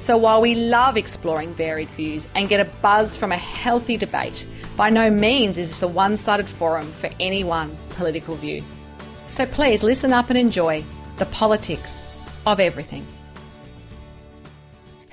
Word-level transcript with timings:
so 0.00 0.16
while 0.16 0.40
we 0.40 0.54
love 0.54 0.96
exploring 0.96 1.52
varied 1.52 1.90
views 1.90 2.26
and 2.34 2.48
get 2.48 2.58
a 2.58 2.70
buzz 2.80 3.18
from 3.18 3.32
a 3.32 3.36
healthy 3.36 3.98
debate, 3.98 4.46
by 4.74 4.88
no 4.88 5.10
means 5.10 5.58
is 5.58 5.68
this 5.68 5.82
a 5.82 5.88
one 5.88 6.16
sided 6.16 6.48
forum 6.48 6.90
for 6.90 7.10
any 7.20 7.44
one 7.44 7.76
political 7.90 8.34
view. 8.34 8.64
So 9.26 9.44
please 9.44 9.82
listen 9.82 10.14
up 10.14 10.30
and 10.30 10.38
enjoy 10.38 10.82
the 11.18 11.26
politics 11.26 12.02
of 12.46 12.60
everything. 12.60 13.06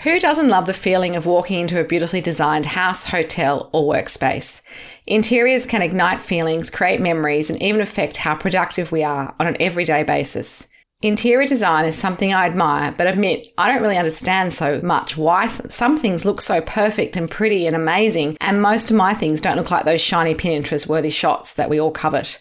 Who 0.03 0.21
doesn't 0.21 0.47
love 0.47 0.67
the 0.67 0.73
feeling 0.73 1.17
of 1.17 1.25
walking 1.25 1.59
into 1.59 1.81
a 1.81 1.83
beautifully 1.83 2.21
designed 2.21 2.65
house, 2.65 3.03
hotel, 3.03 3.69
or 3.73 3.93
workspace? 3.93 4.61
Interiors 5.05 5.65
can 5.65 5.81
ignite 5.81 6.21
feelings, 6.21 6.69
create 6.69 7.01
memories, 7.01 7.49
and 7.49 7.61
even 7.61 7.81
affect 7.81 8.15
how 8.15 8.35
productive 8.35 8.93
we 8.93 9.03
are 9.03 9.35
on 9.37 9.47
an 9.47 9.57
everyday 9.59 10.03
basis. 10.03 10.67
Interior 11.03 11.47
design 11.47 11.85
is 11.85 11.95
something 11.95 12.33
I 12.33 12.47
admire, 12.47 12.91
but 12.91 13.05
admit 13.05 13.53
I 13.55 13.67
don't 13.67 13.83
really 13.83 13.99
understand 13.99 14.51
so 14.51 14.81
much 14.81 15.15
why 15.15 15.47
some 15.47 15.95
things 15.95 16.25
look 16.25 16.41
so 16.41 16.59
perfect 16.59 17.15
and 17.15 17.29
pretty 17.29 17.67
and 17.67 17.75
amazing, 17.75 18.35
and 18.41 18.63
most 18.63 18.89
of 18.89 18.97
my 18.97 19.13
things 19.13 19.39
don't 19.39 19.57
look 19.57 19.69
like 19.69 19.85
those 19.85 20.01
shiny 20.01 20.33
Pinterest 20.33 20.87
worthy 20.87 21.11
shots 21.11 21.53
that 21.53 21.69
we 21.69 21.79
all 21.79 21.91
covet. 21.91 22.39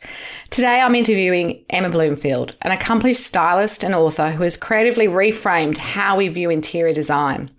Today 0.49 0.81
I'm 0.81 0.95
interviewing 0.95 1.67
Emma 1.69 1.91
Blomfield, 1.91 2.55
an 2.63 2.73
accomplished 2.73 3.21
stylist 3.21 3.85
and 3.85 3.95
author 3.95 4.31
who 4.31 4.43
has 4.43 4.57
creatively 4.57 5.07
reframed 5.07 5.77
how 5.77 6.17
we 6.17 6.29
view 6.29 6.49
interior 6.49 6.95
design. 6.95 7.51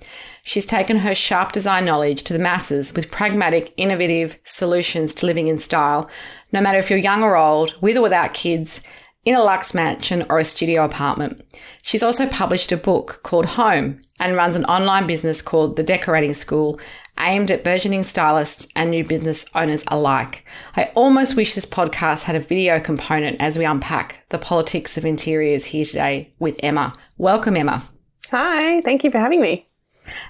She's 0.41 0.65
taken 0.65 0.97
her 0.97 1.13
sharp 1.13 1.51
design 1.51 1.85
knowledge 1.85 2.23
to 2.23 2.33
the 2.33 2.39
masses 2.39 2.91
with 2.95 3.11
pragmatic, 3.11 3.71
innovative 3.77 4.35
solutions 4.45 5.13
to 5.15 5.27
living 5.27 5.47
in 5.47 5.59
style, 5.59 6.09
no 6.51 6.59
matter 6.59 6.79
if 6.79 6.89
you're 6.89 6.97
young 6.97 7.21
or 7.21 7.37
old, 7.37 7.75
with 7.81 7.97
or 7.97 8.01
without 8.01 8.33
kids 8.33 8.81
in 9.27 9.35
a 9.35 9.43
luxe 9.43 9.73
mansion 9.73 10.23
or 10.29 10.39
a 10.39 10.43
studio 10.45 10.85
apartment. 10.85 11.43
She's 11.81 12.01
also 12.01 12.27
published 12.27 12.71
a 12.71 12.77
book 12.77 13.19
called 13.23 13.45
Home 13.45 13.99
and 14.21 14.37
runs 14.37 14.55
an 14.55 14.63
online 14.65 15.05
business 15.05 15.41
called 15.41 15.75
The 15.75 15.83
Decorating 15.83 16.31
School, 16.31 16.79
aimed 17.19 17.51
at 17.51 17.65
burgeoning 17.65 18.03
stylists 18.03 18.69
and 18.73 18.89
new 18.89 19.03
business 19.03 19.45
owners 19.53 19.83
alike. 19.89 20.45
I 20.77 20.85
almost 20.95 21.35
wish 21.35 21.55
this 21.55 21.65
podcast 21.65 22.23
had 22.23 22.37
a 22.37 22.39
video 22.39 22.79
component 22.79 23.41
as 23.41 23.57
we 23.57 23.65
unpack 23.65 24.23
the 24.29 24.37
politics 24.37 24.97
of 24.97 25.03
interiors 25.03 25.65
here 25.65 25.83
today 25.83 26.33
with 26.39 26.57
Emma. 26.63 26.93
Welcome, 27.17 27.57
Emma. 27.57 27.83
Hi, 28.31 28.79
thank 28.79 29.03
you 29.03 29.11
for 29.11 29.19
having 29.19 29.41
me. 29.41 29.67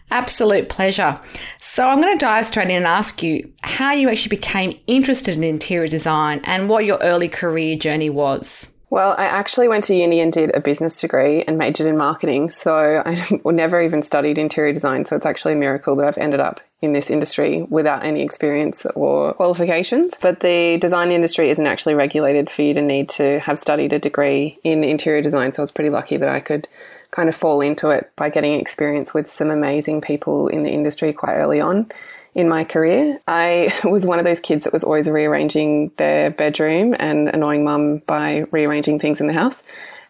Absolute 0.10 0.70
pleasure. 0.70 1.22
So, 1.62 1.88
I'm 1.88 2.02
going 2.02 2.18
to 2.18 2.26
dive 2.26 2.48
straight 2.48 2.72
in 2.72 2.78
and 2.78 2.88
ask 2.88 3.22
you 3.22 3.54
how 3.62 3.94
you 3.94 4.10
actually 4.10 4.36
became 4.36 4.74
interested 4.88 5.38
in 5.38 5.44
interior 5.44 5.86
design 5.86 6.42
and 6.46 6.68
what 6.68 6.86
your 6.86 6.98
early 7.04 7.28
career 7.28 7.76
journey 7.76 8.10
was. 8.10 8.74
Well, 8.90 9.16
I 9.18 9.26
actually 9.26 9.68
went 9.68 9.84
to 9.86 9.96
uni 9.96 10.22
and 10.22 10.32
did 10.32 10.56
a 10.56 10.62
business 10.62 11.00
degree 11.02 11.44
and 11.44 11.58
majored 11.58 11.88
in 11.88 11.98
marketing. 11.98 12.50
So 12.52 13.04
I 13.06 13.40
never 13.52 13.82
even 13.82 14.02
studied 14.02 14.38
interior 14.38 14.72
design. 14.72 15.04
So 15.04 15.16
it's 15.18 15.26
actually 15.26 15.54
a 15.54 15.58
miracle 15.58 15.96
that 15.98 16.06
I've 16.06 16.18
ended 16.18 16.40
up 16.40 16.62
in 16.82 16.94
this 16.94 17.10
industry 17.10 17.64
without 17.70 18.06
any 18.06 18.22
experience 18.22 18.86
or 18.96 19.34
qualifications. 19.34 20.14
But 20.22 20.40
the 20.40 20.78
design 20.78 21.12
industry 21.12 21.50
isn't 21.50 21.68
actually 21.68 21.96
regulated 21.96 22.50
for 22.50 22.62
you 22.62 22.74
to 22.76 22.82
need 22.82 23.10
to 23.10 23.40
have 23.40 23.60
studied 23.60 23.92
a 23.92 24.00
degree 24.00 24.58
in 24.64 24.86
interior 24.86 25.22
design. 25.22 25.52
So 25.52 25.62
I 25.62 25.64
was 25.64 25.72
pretty 25.72 25.90
lucky 25.90 26.16
that 26.16 26.30
I 26.30 26.40
could 26.40 26.68
kind 27.12 27.28
of 27.28 27.36
fall 27.36 27.60
into 27.60 27.90
it 27.90 28.12
by 28.16 28.30
getting 28.30 28.54
experience 28.60 29.14
with 29.14 29.30
some 29.30 29.50
amazing 29.50 30.00
people 30.00 30.48
in 30.48 30.64
the 30.64 30.72
industry 30.72 31.12
quite 31.12 31.36
early 31.36 31.60
on 31.60 31.90
in 32.38 32.48
my 32.48 32.64
career. 32.64 33.20
I 33.28 33.74
was 33.84 34.06
one 34.06 34.20
of 34.20 34.26
those 34.26 34.40
kids 34.40 34.64
that 34.64 34.72
was 34.72 34.84
always 34.84 35.10
rearranging 35.10 35.92
their 35.98 36.30
bedroom 36.30 36.96
and 36.98 37.28
annoying 37.28 37.66
mum 37.66 37.98
by 38.06 38.46
rearranging 38.52 39.00
things 39.00 39.20
in 39.20 39.28
the 39.28 39.34
house. 39.34 39.64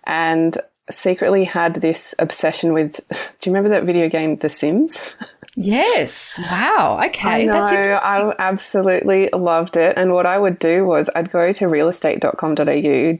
And 0.03 0.57
secretly 0.89 1.45
had 1.45 1.75
this 1.75 2.13
obsession 2.19 2.73
with 2.73 2.99
do 3.09 3.49
you 3.49 3.53
remember 3.53 3.69
that 3.69 3.85
video 3.85 4.09
game 4.09 4.35
The 4.35 4.49
Sims? 4.49 4.99
Yes. 5.59 6.37
Wow. 6.39 7.01
Okay. 7.03 7.27
I 7.27 7.45
know. 7.45 7.63
I 7.63 8.35
absolutely 8.37 9.27
loved 9.33 9.75
it. 9.75 9.97
And 9.97 10.13
what 10.13 10.27
I 10.27 10.37
would 10.37 10.59
do 10.59 10.85
was 10.85 11.09
I'd 11.15 11.31
go 11.31 11.51
to 11.51 11.65
realestate.com.au, 11.65 12.61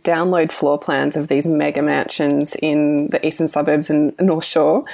download 0.03 0.51
floor 0.51 0.77
plans 0.77 1.17
of 1.17 1.29
these 1.29 1.47
mega 1.47 1.81
mansions 1.81 2.55
in 2.61 3.07
the 3.07 3.25
eastern 3.25 3.47
suburbs 3.47 3.89
and 3.89 4.13
North 4.19 4.45
Shore 4.45 4.85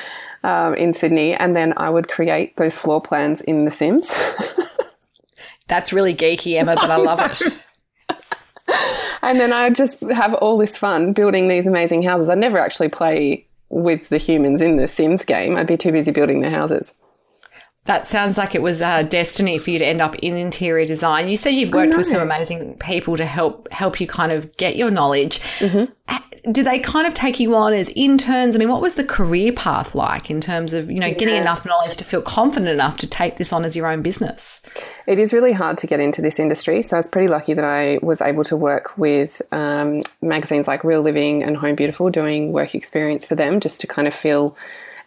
um, 0.46 0.74
in 0.76 0.94
Sydney, 0.94 1.34
and 1.34 1.54
then 1.54 1.74
I 1.76 1.90
would 1.90 2.08
create 2.08 2.56
those 2.56 2.78
floor 2.78 3.02
plans 3.02 3.42
in 3.42 3.66
The 3.66 3.72
Sims. 3.72 4.10
That's 5.68 5.92
really 5.92 6.16
geeky, 6.16 6.58
Emma, 6.58 6.76
but 6.76 6.90
I 6.90 6.96
love 6.96 7.20
it. 7.20 7.42
and 9.22 9.38
then 9.38 9.52
I'd 9.52 9.76
just 9.76 10.00
have 10.00 10.34
all 10.36 10.58
this 10.58 10.78
fun 10.78 11.12
building 11.12 11.50
these 11.50 11.68
amazing 11.68 12.04
houses. 12.04 12.30
I'd 12.30 12.38
never 12.38 12.58
actually 12.58 12.90
play 12.90 13.46
with 13.68 14.08
the 14.08 14.18
humans 14.18 14.62
in 14.62 14.78
the 14.78 14.88
Sims 14.88 15.26
game. 15.26 15.58
I'd 15.58 15.68
be 15.68 15.76
too 15.76 15.92
busy 15.92 16.12
building 16.12 16.42
the 16.42 16.50
houses. 16.50 16.94
That 17.86 18.08
sounds 18.08 18.38
like 18.38 18.56
it 18.56 18.62
was 18.62 18.82
uh, 18.82 19.04
destiny 19.04 19.58
for 19.58 19.70
you 19.70 19.80
to 19.80 19.86
end 19.86 20.02
up 20.02 20.16
in 20.16 20.38
interior 20.38 20.86
design. 20.86 21.28
You 21.28 21.36
said 21.36 21.50
you've 21.50 21.74
worked 21.74 21.98
with 21.98 22.06
some 22.06 22.22
amazing 22.22 22.78
people 22.80 23.18
to 23.18 23.26
help 23.26 23.72
help 23.74 24.00
you 24.00 24.08
kind 24.08 24.32
of 24.32 24.56
get 24.56 24.78
your 24.78 24.90
knowledge. 24.90 25.40
Mm-hmm 25.40 25.92
did 26.52 26.66
they 26.66 26.80
kind 26.80 27.08
of 27.08 27.14
take 27.14 27.40
you 27.40 27.56
on 27.56 27.72
as 27.72 27.90
interns? 27.96 28.56
I 28.56 28.60
mean, 28.60 28.68
what 28.68 28.82
was 28.82 28.96
the 28.96 29.04
career 29.04 29.54
path 29.54 29.96
like 29.96 30.30
in 30.30 30.42
terms 30.42 30.74
of, 30.74 30.92
you 30.92 31.00
know, 31.00 31.10
getting 31.10 31.30
yeah. 31.30 31.42
enough 31.42 31.66
knowledge 31.66 31.96
to 31.98 32.04
feel 32.04 32.22
confident 32.22 32.70
enough 32.70 32.98
to 32.98 33.08
take 33.08 33.38
this 33.38 33.54
on 33.54 33.64
as 33.64 33.78
your 33.78 33.88
own 33.88 34.02
business? 34.02 34.62
It 35.08 35.20
is 35.20 35.32
really 35.32 35.54
hard 35.54 35.78
to 35.80 35.88
get 35.88 36.02
into 36.02 36.22
this 36.22 36.40
industry. 36.40 36.82
So 36.82 36.98
I 36.98 37.00
was 37.00 37.08
pretty 37.08 37.30
lucky 37.30 37.54
that 37.54 37.64
I 37.64 37.98
was 38.02 38.22
able 38.22 38.44
to 38.46 38.58
work 38.58 38.98
with 38.98 39.42
um, 39.54 40.02
magazines 40.22 40.68
like 40.68 40.84
Real 40.84 41.02
Living 41.02 41.44
and 41.44 41.56
Home 41.56 41.76
Beautiful 41.76 42.10
doing 42.10 42.52
work 42.52 42.76
experience 42.76 43.26
for 43.26 43.36
them 43.36 43.62
just 43.62 43.80
to 43.82 43.88
kind 43.88 44.08
of 44.08 44.14
feel 44.14 44.58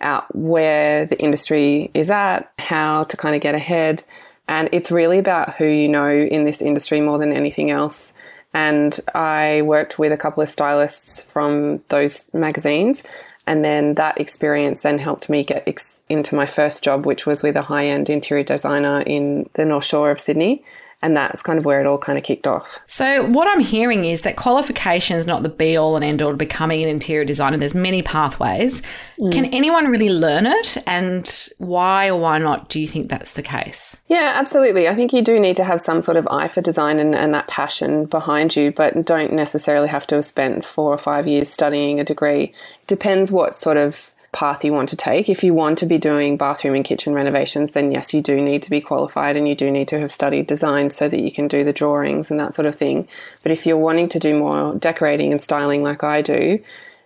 out 0.00 0.34
where 0.34 1.06
the 1.06 1.20
industry 1.20 1.90
is 1.94 2.10
at, 2.10 2.52
how 2.58 3.04
to 3.04 3.16
kind 3.16 3.34
of 3.34 3.40
get 3.40 3.54
ahead. 3.54 4.02
And 4.48 4.68
it's 4.72 4.90
really 4.90 5.18
about 5.18 5.54
who 5.54 5.66
you 5.66 5.88
know 5.88 6.10
in 6.10 6.44
this 6.44 6.62
industry 6.62 7.00
more 7.00 7.18
than 7.18 7.32
anything 7.32 7.70
else. 7.70 8.12
And 8.54 8.98
I 9.14 9.62
worked 9.62 9.98
with 9.98 10.12
a 10.12 10.16
couple 10.16 10.42
of 10.42 10.48
stylists 10.48 11.22
from 11.22 11.78
those 11.88 12.24
magazines. 12.32 13.02
And 13.46 13.64
then 13.64 13.94
that 13.94 14.20
experience 14.20 14.80
then 14.80 14.98
helped 14.98 15.28
me 15.28 15.44
get 15.44 15.68
ex- 15.68 16.00
into 16.08 16.34
my 16.34 16.46
first 16.46 16.82
job, 16.82 17.06
which 17.06 17.26
was 17.26 17.42
with 17.42 17.56
a 17.56 17.62
high 17.62 17.86
end 17.86 18.10
interior 18.10 18.44
designer 18.44 19.02
in 19.02 19.48
the 19.54 19.64
North 19.64 19.84
Shore 19.84 20.10
of 20.10 20.20
Sydney 20.20 20.64
and 21.02 21.16
that's 21.16 21.42
kind 21.42 21.58
of 21.58 21.64
where 21.64 21.80
it 21.80 21.86
all 21.86 21.98
kind 21.98 22.18
of 22.18 22.24
kicked 22.24 22.46
off. 22.46 22.78
So 22.86 23.26
what 23.26 23.46
I'm 23.48 23.60
hearing 23.60 24.06
is 24.06 24.22
that 24.22 24.36
qualification 24.36 25.16
is 25.16 25.26
not 25.26 25.42
the 25.42 25.48
be 25.48 25.76
all 25.76 25.94
and 25.94 26.04
end 26.04 26.22
all 26.22 26.30
to 26.30 26.36
becoming 26.36 26.82
an 26.82 26.88
interior 26.88 27.24
designer. 27.24 27.58
There's 27.58 27.74
many 27.74 28.02
pathways. 28.02 28.82
Mm. 29.20 29.32
Can 29.32 29.44
anyone 29.46 29.86
really 29.88 30.08
learn 30.08 30.46
it? 30.46 30.78
And 30.86 31.48
why 31.58 32.08
or 32.08 32.18
why 32.18 32.38
not 32.38 32.70
do 32.70 32.80
you 32.80 32.86
think 32.86 33.08
that's 33.08 33.32
the 33.32 33.42
case? 33.42 34.00
Yeah, 34.08 34.32
absolutely. 34.34 34.88
I 34.88 34.94
think 34.94 35.12
you 35.12 35.22
do 35.22 35.38
need 35.38 35.56
to 35.56 35.64
have 35.64 35.80
some 35.80 36.00
sort 36.00 36.16
of 36.16 36.26
eye 36.28 36.48
for 36.48 36.62
design 36.62 36.98
and, 36.98 37.14
and 37.14 37.34
that 37.34 37.46
passion 37.46 38.06
behind 38.06 38.56
you, 38.56 38.72
but 38.72 39.04
don't 39.04 39.32
necessarily 39.32 39.88
have 39.88 40.06
to 40.08 40.16
have 40.16 40.24
spent 40.24 40.64
four 40.64 40.92
or 40.92 40.98
five 40.98 41.26
years 41.26 41.50
studying 41.50 42.00
a 42.00 42.04
degree. 42.04 42.54
It 42.82 42.86
depends 42.86 43.30
what 43.30 43.56
sort 43.56 43.76
of 43.76 44.12
path 44.36 44.66
you 44.66 44.72
want 44.72 44.91
to 44.91 44.97
take. 44.97 45.30
If 45.30 45.42
you 45.42 45.54
want 45.54 45.78
to 45.78 45.86
be 45.86 45.97
doing 45.97 46.36
bathroom 46.36 46.74
and 46.74 46.84
kitchen 46.84 47.14
renovations, 47.14 47.70
then 47.70 47.91
yes, 47.91 48.12
you 48.12 48.20
do 48.20 48.38
need 48.38 48.62
to 48.64 48.70
be 48.70 48.82
qualified 48.82 49.34
and 49.34 49.48
you 49.48 49.54
do 49.54 49.70
need 49.70 49.88
to 49.88 49.99
have 49.99 50.12
studied 50.12 50.46
design 50.46 50.90
so 50.90 51.08
that 51.08 51.20
you 51.20 51.32
can 51.32 51.49
do 51.49 51.64
the 51.64 51.72
drawings 51.72 52.31
and 52.31 52.38
that 52.38 52.52
sort 52.52 52.66
of 52.66 52.75
thing. 52.75 53.08
But 53.43 53.50
if 53.50 53.64
you're 53.64 53.78
wanting 53.78 54.11
to 54.11 54.19
do 54.19 54.38
more 54.38 54.75
decorating 54.75 55.32
and 55.32 55.40
styling 55.40 55.82
like 55.82 56.05
I 56.05 56.20
do, 56.20 56.62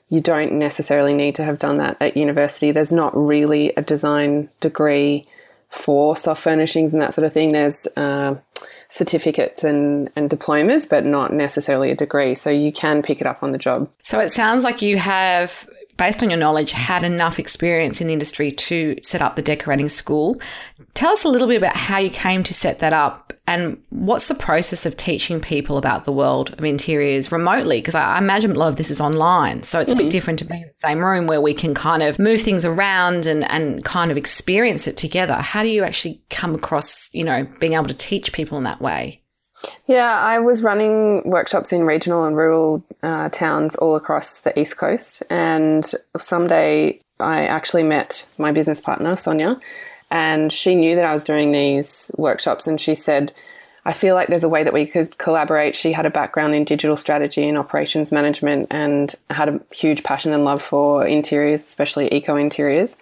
you 0.09 0.21
don't 0.21 0.55
necessarily 0.55 1.15
need 1.15 1.37
to 1.37 1.45
have 1.45 1.61
done 1.61 1.77
that 1.77 1.97
at 2.01 2.17
university. 2.17 2.73
There's 2.73 2.91
not 2.91 3.17
really 3.17 3.73
a 3.77 3.83
design 3.83 4.49
degree 4.59 5.25
for 5.69 6.17
soft 6.17 6.43
furnishings 6.43 6.93
and 6.93 7.01
that 7.01 7.15
sort 7.15 7.25
of 7.25 7.33
thing. 7.33 7.53
There's 7.53 7.87
uh, 7.97 8.35
certificates 8.89 9.63
and, 9.63 10.11
and 10.17 10.29
diplomas, 10.29 10.85
but 10.85 11.05
not 11.05 11.33
necessarily 11.33 11.93
a 11.93 11.95
degree. 11.95 12.35
So 12.35 12.51
you 12.51 12.73
can 12.73 13.03
pick 13.03 13.21
it 13.21 13.27
up 13.29 13.45
on 13.45 13.53
the 13.53 13.59
job. 13.59 13.89
So 14.03 14.19
it 14.19 14.31
sounds 14.31 14.65
like 14.65 14.83
you 14.83 14.97
have 14.99 15.69
based 16.01 16.23
on 16.23 16.31
your 16.31 16.39
knowledge, 16.39 16.73
had 16.73 17.05
enough 17.05 17.39
experience 17.39 18.01
in 18.01 18.07
the 18.07 18.15
industry 18.15 18.51
to 18.51 18.97
set 19.03 19.21
up 19.21 19.37
the 19.37 19.43
decorating 19.43 19.91
school. 19.91 20.41
Tell 20.95 21.13
us 21.13 21.25
a 21.25 21.29
little 21.29 21.47
bit 21.47 21.59
about 21.59 21.77
how 21.77 21.99
you 21.99 22.09
came 22.09 22.43
to 22.43 22.55
set 22.55 22.79
that 22.79 22.95
up 22.95 23.35
and 23.47 23.83
what's 23.91 24.29
the 24.29 24.35
process 24.35 24.87
of 24.87 24.97
teaching 24.97 25.41
people 25.41 25.77
about 25.77 26.07
the 26.07 26.13
world 26.13 26.55
of 26.55 26.65
interiors 26.65 27.31
remotely? 27.31 27.81
Because 27.81 27.95
I 27.95 28.17
imagine 28.17 28.53
a 28.53 28.55
lot 28.55 28.69
of 28.69 28.77
this 28.77 28.91
is 28.91 28.99
online. 28.99 29.63
So 29.63 29.79
it's 29.79 29.91
mm-hmm. 29.91 29.99
a 29.99 29.99
bit 29.99 30.05
mm-hmm. 30.05 30.11
different 30.11 30.39
to 30.39 30.45
being 30.47 30.63
in 30.63 30.69
the 30.69 30.75
same 30.75 31.01
room 31.01 31.27
where 31.27 31.43
we 31.43 31.53
can 31.53 31.75
kind 31.75 32.03
of 32.03 32.19
move 32.19 32.41
things 32.41 32.65
around 32.65 33.27
and, 33.27 33.45
and 33.51 33.85
kind 33.85 34.11
of 34.11 34.17
experience 34.17 34.89
it 34.89 34.97
together. 34.97 35.35
How 35.35 35.63
do 35.63 35.69
you 35.69 35.85
actually 35.85 36.23
come 36.31 36.55
across, 36.55 37.13
you 37.13 37.25
know, 37.25 37.47
being 37.59 37.75
able 37.75 37.87
to 37.87 37.95
teach 37.95 38.33
people 38.33 38.57
in 38.57 38.65
that 38.65 38.81
way? 38.81 39.21
Yeah, 39.87 40.11
I 40.11 40.39
was 40.39 40.63
running 40.63 41.23
workshops 41.29 41.73
in 41.73 41.85
regional 41.85 42.25
and 42.25 42.37
rural 42.37 42.85
uh, 43.03 43.29
towns 43.31 43.77
all 43.77 43.97
across 43.97 44.41
the 44.41 44.59
East 44.59 44.77
Coast. 44.77 45.23
And 45.29 45.91
someday 46.17 47.01
I 47.19 47.45
actually 47.45 47.83
met 47.83 48.27
my 48.39 48.53
business 48.53 48.81
partner, 48.81 49.17
Sonia, 49.17 49.59
and 50.11 50.53
she 50.53 50.75
knew 50.75 50.97
that 50.97 51.05
I 51.05 51.15
was 51.15 51.25
doing 51.25 51.53
these 51.53 52.11
workshops 52.17 52.67
and 52.67 52.81
she 52.81 52.95
said, 52.95 53.33
I 53.85 53.93
feel 53.93 54.15
like 54.15 54.29
there's 54.29 54.45
a 54.45 54.49
way 54.49 54.63
that 54.63 54.75
we 54.75 54.87
could 54.87 55.17
collaborate. 55.19 55.75
She 55.75 55.93
had 55.93 56.05
a 56.05 56.11
background 56.11 56.55
in 56.55 56.65
digital 56.65 56.97
strategy 56.97 57.49
and 57.49 57.57
operations 57.57 58.13
management 58.13 58.67
and 58.71 59.15
had 59.31 59.49
a 59.49 59.61
huge 59.73 60.03
passion 60.03 60.33
and 60.33 60.45
love 60.45 60.63
for 60.63 61.07
interiors, 61.07 61.63
especially 61.63 62.13
eco 62.13 62.37
interiors. 62.37 62.97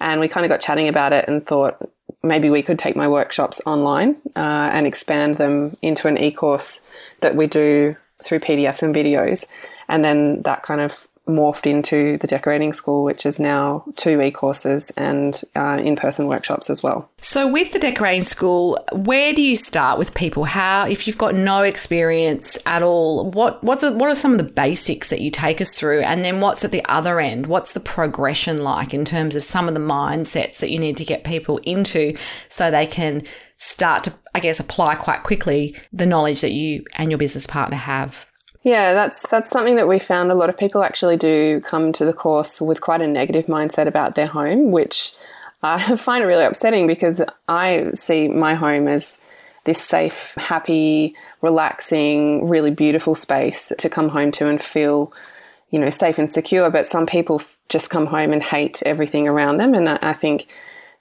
And 0.00 0.20
we 0.20 0.28
kind 0.28 0.44
of 0.46 0.50
got 0.50 0.60
chatting 0.60 0.88
about 0.88 1.12
it 1.12 1.28
and 1.28 1.46
thought 1.46 1.76
maybe 2.24 2.50
we 2.50 2.62
could 2.62 2.78
take 2.78 2.96
my 2.96 3.06
workshops 3.06 3.60
online 3.66 4.16
uh, 4.34 4.70
and 4.72 4.86
expand 4.86 5.36
them 5.36 5.76
into 5.82 6.08
an 6.08 6.18
e 6.18 6.30
course 6.30 6.80
that 7.20 7.36
we 7.36 7.46
do 7.46 7.96
through 8.22 8.40
PDFs 8.40 8.82
and 8.82 8.94
videos. 8.94 9.44
And 9.88 10.04
then 10.04 10.42
that 10.42 10.62
kind 10.62 10.80
of 10.80 11.06
morphed 11.26 11.66
into 11.66 12.18
the 12.18 12.26
decorating 12.26 12.72
school, 12.72 13.04
which 13.04 13.24
is 13.24 13.38
now 13.38 13.84
two 13.96 14.20
e 14.20 14.30
courses 14.30 14.90
and 14.96 15.42
uh, 15.56 15.80
in 15.82 15.96
person 15.96 16.26
workshops 16.26 16.68
as 16.68 16.82
well. 16.82 17.10
So, 17.20 17.48
with 17.48 17.72
the 17.72 17.78
decorating 17.78 18.24
school, 18.24 18.78
where 18.92 19.32
do 19.32 19.40
you 19.40 19.56
start 19.56 19.98
with 19.98 20.14
people? 20.14 20.44
How, 20.44 20.86
if 20.86 21.06
you've 21.06 21.18
got 21.18 21.34
no 21.34 21.62
experience 21.62 22.58
at 22.66 22.82
all, 22.82 23.30
what 23.30 23.62
what's 23.64 23.82
a, 23.82 23.92
what 23.92 24.10
are 24.10 24.14
some 24.14 24.32
of 24.32 24.38
the 24.38 24.44
basics 24.44 25.10
that 25.10 25.20
you 25.20 25.30
take 25.30 25.60
us 25.60 25.78
through, 25.78 26.00
and 26.00 26.24
then 26.24 26.40
what's 26.40 26.64
at 26.64 26.72
the 26.72 26.84
other 26.86 27.20
end? 27.20 27.46
What's 27.46 27.72
the 27.72 27.80
progression 27.80 28.62
like 28.62 28.92
in 28.92 29.04
terms 29.04 29.36
of 29.36 29.44
some 29.44 29.68
of 29.68 29.74
the 29.74 29.80
mindsets 29.80 30.58
that 30.58 30.70
you 30.70 30.78
need 30.78 30.96
to 30.98 31.04
get 31.04 31.24
people 31.24 31.58
into 31.58 32.14
so 32.48 32.70
they 32.70 32.86
can 32.86 33.22
start 33.56 34.04
to, 34.04 34.12
I 34.34 34.40
guess, 34.40 34.60
apply 34.60 34.96
quite 34.96 35.22
quickly 35.22 35.76
the 35.92 36.06
knowledge 36.06 36.42
that 36.42 36.52
you 36.52 36.84
and 36.96 37.10
your 37.10 37.18
business 37.18 37.46
partner 37.46 37.76
have? 37.76 38.26
Yeah, 38.64 38.94
that's 38.94 39.26
that's 39.28 39.50
something 39.50 39.76
that 39.76 39.88
we 39.88 39.98
found 39.98 40.30
a 40.30 40.34
lot 40.34 40.48
of 40.48 40.56
people 40.56 40.82
actually 40.82 41.18
do 41.18 41.60
come 41.60 41.92
to 41.92 42.06
the 42.06 42.14
course 42.14 42.62
with 42.62 42.80
quite 42.80 43.02
a 43.02 43.06
negative 43.06 43.44
mindset 43.44 43.86
about 43.86 44.14
their 44.14 44.26
home, 44.26 44.72
which 44.72 45.12
I 45.62 45.96
find 45.96 46.26
really 46.26 46.46
upsetting 46.46 46.86
because 46.86 47.22
I 47.46 47.90
see 47.92 48.26
my 48.26 48.54
home 48.54 48.88
as 48.88 49.18
this 49.64 49.80
safe, 49.80 50.34
happy, 50.36 51.14
relaxing, 51.42 52.48
really 52.48 52.70
beautiful 52.70 53.14
space 53.14 53.70
to 53.76 53.88
come 53.90 54.08
home 54.08 54.30
to 54.32 54.48
and 54.48 54.62
feel, 54.62 55.12
you 55.70 55.78
know, 55.78 55.90
safe 55.90 56.18
and 56.18 56.30
secure. 56.30 56.70
But 56.70 56.86
some 56.86 57.06
people 57.06 57.42
just 57.68 57.90
come 57.90 58.06
home 58.06 58.32
and 58.32 58.42
hate 58.42 58.82
everything 58.86 59.28
around 59.28 59.58
them, 59.58 59.74
and 59.74 59.90
I 59.90 60.14
think 60.14 60.46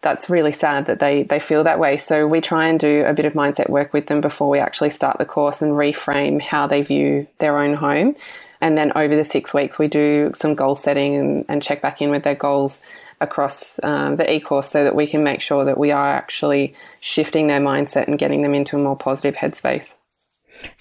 that's 0.03 0.29
really 0.29 0.51
sad 0.51 0.85
that 0.85 0.99
they 0.99 1.23
they 1.23 1.39
feel 1.39 1.63
that 1.63 1.79
way. 1.79 1.97
So 1.97 2.27
we 2.27 2.41
try 2.41 2.67
and 2.67 2.79
do 2.79 3.03
a 3.05 3.13
bit 3.13 3.25
of 3.25 3.33
mindset 3.33 3.69
work 3.69 3.93
with 3.93 4.07
them 4.07 4.21
before 4.21 4.49
we 4.49 4.59
actually 4.59 4.91
start 4.91 5.17
the 5.17 5.25
course 5.25 5.61
and 5.61 5.71
reframe 5.71 6.41
how 6.41 6.67
they 6.67 6.81
view 6.83 7.27
their 7.39 7.57
own 7.57 7.73
home. 7.73 8.15
And 8.61 8.77
then 8.77 8.91
over 8.95 9.15
the 9.15 9.25
six 9.25 9.53
weeks, 9.53 9.79
we 9.79 9.87
do 9.87 10.31
some 10.35 10.55
goal 10.55 10.75
setting 10.75 11.15
and, 11.15 11.45
and 11.49 11.63
check 11.63 11.81
back 11.81 12.01
in 12.01 12.11
with 12.11 12.23
their 12.23 12.35
goals 12.35 12.79
across 13.19 13.79
um, 13.83 14.15
the 14.15 14.31
e-course 14.33 14.69
so 14.69 14.83
that 14.83 14.95
we 14.95 15.07
can 15.07 15.23
make 15.23 15.41
sure 15.41 15.65
that 15.65 15.77
we 15.77 15.91
are 15.91 16.09
actually 16.13 16.73
shifting 16.99 17.47
their 17.47 17.59
mindset 17.59 18.07
and 18.07 18.19
getting 18.19 18.41
them 18.41 18.53
into 18.53 18.75
a 18.75 18.79
more 18.79 18.95
positive 18.95 19.35
headspace. 19.35 19.95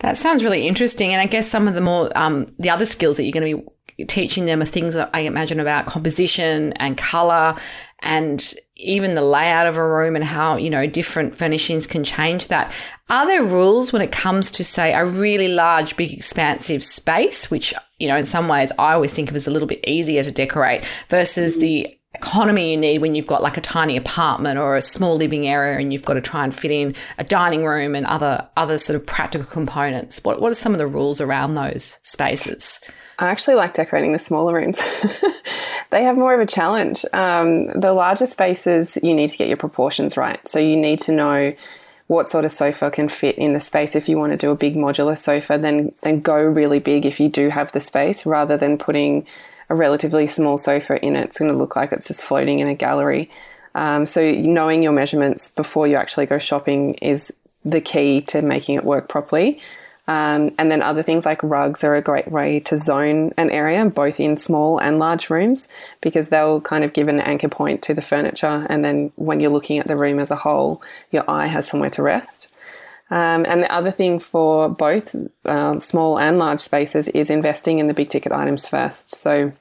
That 0.00 0.16
sounds 0.16 0.44
really 0.44 0.66
interesting. 0.66 1.12
And 1.12 1.20
I 1.20 1.26
guess 1.26 1.48
some 1.48 1.66
of 1.66 1.74
the 1.74 1.80
more, 1.80 2.10
um, 2.16 2.46
the 2.58 2.70
other 2.70 2.86
skills 2.86 3.16
that 3.16 3.24
you're 3.24 3.32
going 3.32 3.56
to 3.56 3.62
be 3.62 3.68
teaching 4.08 4.46
them 4.46 4.62
are 4.62 4.66
things 4.66 4.94
that 4.94 5.10
I 5.12 5.20
imagine 5.20 5.60
about 5.60 5.86
composition 5.86 6.72
and 6.74 6.96
color 6.96 7.54
and 8.00 8.54
even 8.76 9.14
the 9.14 9.22
layout 9.22 9.66
of 9.66 9.76
a 9.76 9.86
room 9.86 10.16
and 10.16 10.24
how, 10.24 10.56
you 10.56 10.68
know, 10.68 10.86
different 10.86 11.34
furnishings 11.34 11.86
can 11.86 12.02
change 12.02 12.48
that. 12.48 12.72
Are 13.08 13.26
there 13.26 13.44
rules 13.44 13.92
when 13.92 14.02
it 14.02 14.10
comes 14.10 14.50
to, 14.52 14.64
say, 14.64 14.92
a 14.92 15.04
really 15.04 15.48
large, 15.48 15.96
big, 15.96 16.12
expansive 16.12 16.82
space, 16.82 17.50
which, 17.50 17.72
you 17.98 18.08
know, 18.08 18.16
in 18.16 18.24
some 18.24 18.48
ways 18.48 18.72
I 18.78 18.94
always 18.94 19.12
think 19.12 19.30
of 19.30 19.36
as 19.36 19.46
a 19.46 19.50
little 19.50 19.68
bit 19.68 19.86
easier 19.86 20.22
to 20.22 20.32
decorate 20.32 20.82
versus 21.08 21.58
the 21.58 21.96
economy 22.14 22.72
you 22.72 22.76
need 22.76 22.98
when 22.98 23.14
you've 23.14 23.26
got 23.26 23.42
like 23.42 23.56
a 23.56 23.60
tiny 23.60 23.96
apartment 23.96 24.58
or 24.58 24.76
a 24.76 24.82
small 24.82 25.16
living 25.16 25.46
area 25.46 25.78
and 25.78 25.92
you've 25.92 26.04
got 26.04 26.14
to 26.14 26.20
try 26.20 26.44
and 26.44 26.54
fit 26.54 26.70
in 26.70 26.94
a 27.18 27.24
dining 27.24 27.64
room 27.64 27.94
and 27.94 28.04
other 28.06 28.46
other 28.56 28.76
sort 28.78 28.96
of 29.00 29.06
practical 29.06 29.46
components. 29.46 30.20
What 30.22 30.40
what 30.40 30.50
are 30.50 30.54
some 30.54 30.72
of 30.72 30.78
the 30.78 30.86
rules 30.86 31.20
around 31.20 31.54
those 31.54 31.98
spaces? 32.02 32.80
I 33.22 33.30
actually 33.30 33.54
like 33.54 33.72
decorating 33.72 34.12
the 34.12 34.18
smaller 34.18 34.52
rooms. 34.52 34.82
they 35.90 36.02
have 36.02 36.18
more 36.18 36.34
of 36.34 36.40
a 36.40 36.46
challenge. 36.46 37.04
Um, 37.12 37.68
the 37.68 37.92
larger 37.92 38.26
spaces, 38.26 38.98
you 39.00 39.14
need 39.14 39.28
to 39.28 39.38
get 39.38 39.46
your 39.46 39.56
proportions 39.56 40.16
right. 40.16 40.46
So 40.48 40.58
you 40.58 40.76
need 40.76 40.98
to 41.02 41.12
know 41.12 41.54
what 42.08 42.28
sort 42.28 42.44
of 42.44 42.50
sofa 42.50 42.90
can 42.90 43.08
fit 43.08 43.38
in 43.38 43.52
the 43.52 43.60
space. 43.60 43.94
If 43.94 44.08
you 44.08 44.18
want 44.18 44.32
to 44.32 44.36
do 44.36 44.50
a 44.50 44.56
big 44.56 44.74
modular 44.74 45.16
sofa, 45.16 45.56
then 45.56 45.94
then 46.02 46.20
go 46.20 46.42
really 46.42 46.80
big 46.80 47.06
if 47.06 47.20
you 47.20 47.28
do 47.28 47.48
have 47.48 47.70
the 47.70 47.78
space, 47.78 48.26
rather 48.26 48.56
than 48.56 48.76
putting 48.76 49.24
a 49.68 49.76
relatively 49.76 50.26
small 50.26 50.58
sofa 50.58 51.00
in 51.00 51.14
it. 51.14 51.26
It's 51.26 51.38
going 51.38 51.52
to 51.52 51.56
look 51.56 51.76
like 51.76 51.92
it's 51.92 52.08
just 52.08 52.24
floating 52.24 52.58
in 52.58 52.66
a 52.66 52.74
gallery. 52.74 53.30
Um, 53.76 54.04
so 54.04 54.32
knowing 54.32 54.82
your 54.82 54.92
measurements 54.92 55.46
before 55.46 55.86
you 55.86 55.94
actually 55.94 56.26
go 56.26 56.38
shopping 56.40 56.94
is 56.94 57.32
the 57.64 57.80
key 57.80 58.22
to 58.22 58.42
making 58.42 58.74
it 58.74 58.84
work 58.84 59.08
properly. 59.08 59.60
Um, 60.08 60.50
and 60.58 60.70
then 60.70 60.82
other 60.82 61.02
things 61.02 61.24
like 61.24 61.42
rugs 61.42 61.84
are 61.84 61.94
a 61.94 62.02
great 62.02 62.30
way 62.30 62.58
to 62.60 62.76
zone 62.76 63.32
an 63.36 63.50
area, 63.50 63.88
both 63.88 64.18
in 64.18 64.36
small 64.36 64.78
and 64.78 64.98
large 64.98 65.30
rooms, 65.30 65.68
because 66.00 66.28
they'll 66.28 66.60
kind 66.60 66.82
of 66.84 66.92
give 66.92 67.08
an 67.08 67.20
anchor 67.20 67.48
point 67.48 67.82
to 67.82 67.94
the 67.94 68.02
furniture. 68.02 68.66
And 68.68 68.84
then 68.84 69.12
when 69.16 69.40
you're 69.40 69.50
looking 69.50 69.78
at 69.78 69.86
the 69.86 69.96
room 69.96 70.18
as 70.18 70.30
a 70.30 70.36
whole, 70.36 70.82
your 71.12 71.24
eye 71.30 71.46
has 71.46 71.68
somewhere 71.68 71.90
to 71.90 72.02
rest. 72.02 72.48
Um, 73.10 73.44
and 73.46 73.62
the 73.62 73.72
other 73.72 73.90
thing 73.90 74.18
for 74.18 74.70
both 74.70 75.14
uh, 75.44 75.78
small 75.78 76.18
and 76.18 76.38
large 76.38 76.60
spaces 76.60 77.08
is 77.08 77.30
investing 77.30 77.78
in 77.78 77.86
the 77.86 77.94
big 77.94 78.08
ticket 78.08 78.32
items 78.32 78.66
first. 78.66 79.14
So 79.14 79.52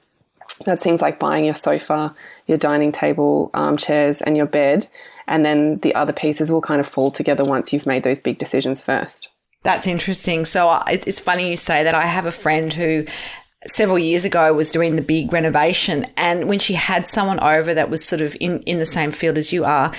that's 0.64 0.82
things 0.82 1.02
like 1.02 1.18
buying 1.18 1.44
your 1.44 1.54
sofa, 1.54 2.14
your 2.46 2.58
dining 2.58 2.92
table, 2.92 3.50
armchairs, 3.52 4.22
and 4.22 4.36
your 4.36 4.46
bed. 4.46 4.88
And 5.26 5.44
then 5.44 5.78
the 5.78 5.94
other 5.94 6.12
pieces 6.12 6.50
will 6.50 6.62
kind 6.62 6.80
of 6.80 6.88
fall 6.88 7.10
together 7.10 7.44
once 7.44 7.72
you've 7.72 7.86
made 7.86 8.02
those 8.02 8.20
big 8.20 8.38
decisions 8.38 8.82
first. 8.82 9.28
That's 9.62 9.86
interesting. 9.86 10.44
So 10.44 10.68
uh, 10.68 10.84
it's 10.88 11.20
funny 11.20 11.48
you 11.48 11.56
say 11.56 11.84
that. 11.84 11.94
I 11.94 12.06
have 12.06 12.26
a 12.26 12.32
friend 12.32 12.72
who 12.72 13.04
several 13.66 13.98
years 13.98 14.24
ago 14.24 14.52
was 14.52 14.72
doing 14.72 14.96
the 14.96 15.02
big 15.02 15.32
renovation 15.32 16.04
and 16.16 16.48
when 16.48 16.58
she 16.58 16.74
had 16.74 17.06
someone 17.06 17.38
over 17.38 17.72
that 17.72 17.90
was 17.90 18.04
sort 18.04 18.20
of 18.20 18.36
in, 18.40 18.60
in 18.62 18.80
the 18.80 18.84
same 18.84 19.12
field 19.12 19.38
as 19.38 19.52
you 19.52 19.64
are 19.64 19.92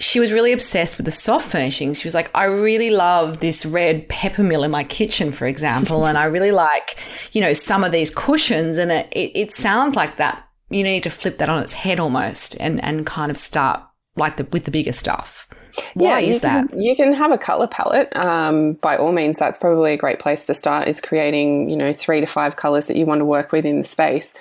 she 0.00 0.18
was 0.18 0.32
really 0.32 0.52
obsessed 0.52 0.96
with 0.96 1.04
the 1.04 1.12
soft 1.12 1.46
furnishings. 1.50 2.00
She 2.00 2.06
was 2.06 2.14
like, 2.14 2.30
I 2.34 2.44
really 2.44 2.90
love 2.90 3.40
this 3.40 3.66
red 3.66 4.08
peppermill 4.08 4.64
in 4.64 4.70
my 4.70 4.82
kitchen, 4.82 5.30
for 5.30 5.46
example. 5.46 6.06
and 6.06 6.16
I 6.16 6.24
really 6.24 6.52
like, 6.52 6.96
you 7.32 7.42
know, 7.42 7.52
some 7.52 7.84
of 7.84 7.92
these 7.92 8.10
cushions. 8.10 8.78
And 8.78 8.90
it, 8.90 9.08
it, 9.12 9.32
it, 9.34 9.52
sounds 9.52 9.96
like 9.96 10.16
that 10.16 10.42
you 10.70 10.82
need 10.82 11.02
to 11.02 11.10
flip 11.10 11.36
that 11.36 11.50
on 11.50 11.62
its 11.62 11.74
head 11.74 12.00
almost 12.00 12.56
and, 12.58 12.82
and 12.82 13.04
kind 13.04 13.30
of 13.30 13.36
start 13.36 13.82
like 14.20 14.36
the, 14.36 14.44
with 14.52 14.64
the 14.64 14.70
bigger 14.70 14.92
stuff. 14.92 15.48
Why 15.94 16.20
yeah, 16.20 16.28
is 16.28 16.40
can, 16.40 16.66
that? 16.66 16.80
You 16.80 16.94
can 16.94 17.12
have 17.12 17.32
a 17.32 17.38
color 17.38 17.66
palette. 17.66 18.14
Um, 18.16 18.74
by 18.74 18.96
all 18.96 19.12
means, 19.12 19.36
that's 19.36 19.58
probably 19.58 19.92
a 19.92 19.96
great 19.96 20.20
place 20.20 20.46
to 20.46 20.54
start 20.54 20.86
is 20.86 21.00
creating, 21.00 21.68
you 21.68 21.76
know, 21.76 21.92
three 21.92 22.20
to 22.20 22.26
five 22.26 22.56
colors 22.56 22.86
that 22.86 22.96
you 22.96 23.06
want 23.06 23.20
to 23.20 23.24
work 23.24 23.50
with 23.50 23.64
in 23.64 23.80
the 23.80 23.84
space. 23.84 24.32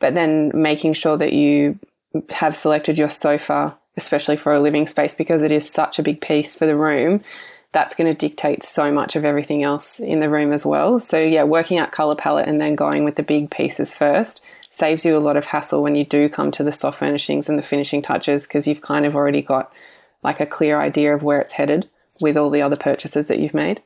But 0.00 0.14
then 0.14 0.50
making 0.54 0.92
sure 0.92 1.16
that 1.16 1.32
you 1.32 1.78
have 2.30 2.54
selected 2.54 2.98
your 2.98 3.08
sofa 3.08 3.78
especially 3.98 4.36
for 4.36 4.54
a 4.54 4.60
living 4.60 4.86
space, 4.86 5.14
because 5.14 5.42
it 5.42 5.50
is 5.50 5.68
such 5.68 5.98
a 5.98 6.02
big 6.02 6.22
piece 6.22 6.54
for 6.54 6.64
the 6.64 6.76
room. 6.76 7.20
That's 7.72 7.94
going 7.94 8.10
to 8.10 8.16
dictate 8.16 8.62
so 8.62 8.90
much 8.90 9.14
of 9.14 9.26
everything 9.26 9.62
else 9.62 10.00
in 10.00 10.20
the 10.20 10.30
room 10.30 10.52
as 10.52 10.64
well. 10.64 10.98
So, 10.98 11.18
yeah, 11.18 11.42
working 11.42 11.78
out 11.78 11.92
color 11.92 12.14
palette 12.14 12.48
and 12.48 12.58
then 12.58 12.76
going 12.76 13.04
with 13.04 13.16
the 13.16 13.22
big 13.22 13.50
pieces 13.50 13.92
first 13.92 14.40
saves 14.78 15.04
you 15.04 15.16
a 15.16 15.18
lot 15.18 15.36
of 15.36 15.46
hassle 15.46 15.82
when 15.82 15.94
you 15.94 16.04
do 16.04 16.28
come 16.28 16.50
to 16.52 16.62
the 16.62 16.72
soft 16.72 16.98
furnishings 16.98 17.48
and 17.48 17.58
the 17.58 17.62
finishing 17.62 18.00
touches 18.00 18.46
because 18.46 18.66
you've 18.66 18.80
kind 18.80 19.04
of 19.04 19.16
already 19.16 19.42
got 19.42 19.72
like 20.22 20.40
a 20.40 20.46
clear 20.46 20.80
idea 20.80 21.14
of 21.14 21.22
where 21.22 21.40
it's 21.40 21.52
headed 21.52 21.88
with 22.20 22.36
all 22.36 22.50
the 22.50 22.62
other 22.62 22.76
purchases 22.76 23.28
that 23.28 23.38
you've 23.38 23.54
made. 23.54 23.82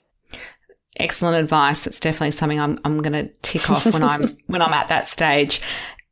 Excellent 0.99 1.37
advice. 1.37 1.87
It's 1.87 2.01
definitely 2.01 2.33
something 2.33 2.61
I'm, 2.61 2.79
I'm 2.85 3.01
going 3.01 3.15
to 3.15 3.33
tick 3.43 3.71
off 3.71 3.87
when 3.87 4.03
I'm 4.03 4.37
when 4.47 4.61
I'm 4.61 4.75
at 4.75 4.89
that 4.89 5.09
stage. 5.09 5.63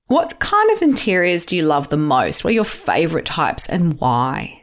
What 0.06 0.38
kind 0.40 0.70
of 0.72 0.82
interiors 0.82 1.46
do 1.46 1.56
you 1.56 1.62
love 1.62 1.88
the 1.88 1.96
most? 1.96 2.42
What 2.42 2.50
are 2.50 2.54
your 2.54 2.64
favorite 2.64 3.26
types 3.26 3.68
and 3.68 4.00
why? 4.00 4.59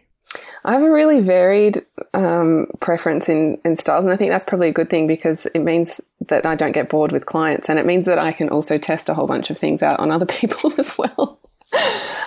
I 0.68 0.74
have 0.74 0.84
a 0.84 0.92
really 0.92 1.22
varied 1.22 1.86
um, 2.14 2.68
preference 2.82 3.30
in, 3.30 3.58
in 3.64 3.78
styles, 3.78 4.04
and 4.04 4.14
I 4.14 4.18
think 4.18 4.32
that's 4.32 4.44
probably 4.44 4.68
a 4.68 4.74
good 4.74 4.90
thing 4.90 5.08
because 5.08 5.46
it 5.56 5.60
means 5.60 6.02
that 6.28 6.46
I 6.46 6.56
don't 6.56 6.74
get 6.74 6.90
bored 6.90 7.14
with 7.14 7.26
clients, 7.26 7.70
and 7.70 7.80
it 7.80 7.86
means 7.86 8.06
that 8.06 8.20
I 8.20 8.34
can 8.34 8.50
also 8.50 8.78
test 8.78 9.08
a 9.08 9.14
whole 9.14 9.28
bunch 9.28 9.50
of 9.50 9.58
things 9.58 9.82
out 9.82 9.98
on 10.02 10.12
other 10.12 10.26
people 10.42 10.74
as 10.78 10.98
well. 10.98 11.40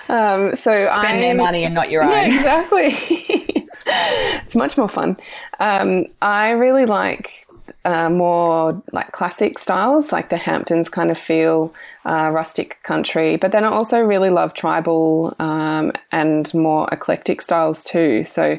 Um, 0.09 0.55
so 0.55 0.89
spend 0.91 1.17
I, 1.17 1.21
their 1.21 1.35
money 1.35 1.65
and 1.65 1.75
not 1.75 1.91
your 1.91 2.01
own. 2.01 2.25
Exactly. 2.31 2.89
it's 3.85 4.55
much 4.55 4.75
more 4.75 4.89
fun. 4.89 5.17
Um, 5.59 6.07
I 6.23 6.49
really 6.49 6.87
like 6.87 7.45
uh, 7.85 8.09
more 8.09 8.81
like 8.91 9.11
classic 9.11 9.57
styles, 9.59 10.11
like 10.11 10.29
the 10.29 10.37
Hamptons 10.37 10.89
kind 10.89 11.11
of 11.11 11.17
feel, 11.17 11.73
uh, 12.05 12.29
rustic 12.31 12.81
country. 12.83 13.37
But 13.37 13.51
then 13.51 13.63
I 13.63 13.69
also 13.69 13.99
really 13.99 14.29
love 14.29 14.53
tribal 14.53 15.35
um, 15.39 15.91
and 16.11 16.51
more 16.53 16.87
eclectic 16.91 17.41
styles 17.41 17.83
too. 17.83 18.23
So 18.23 18.57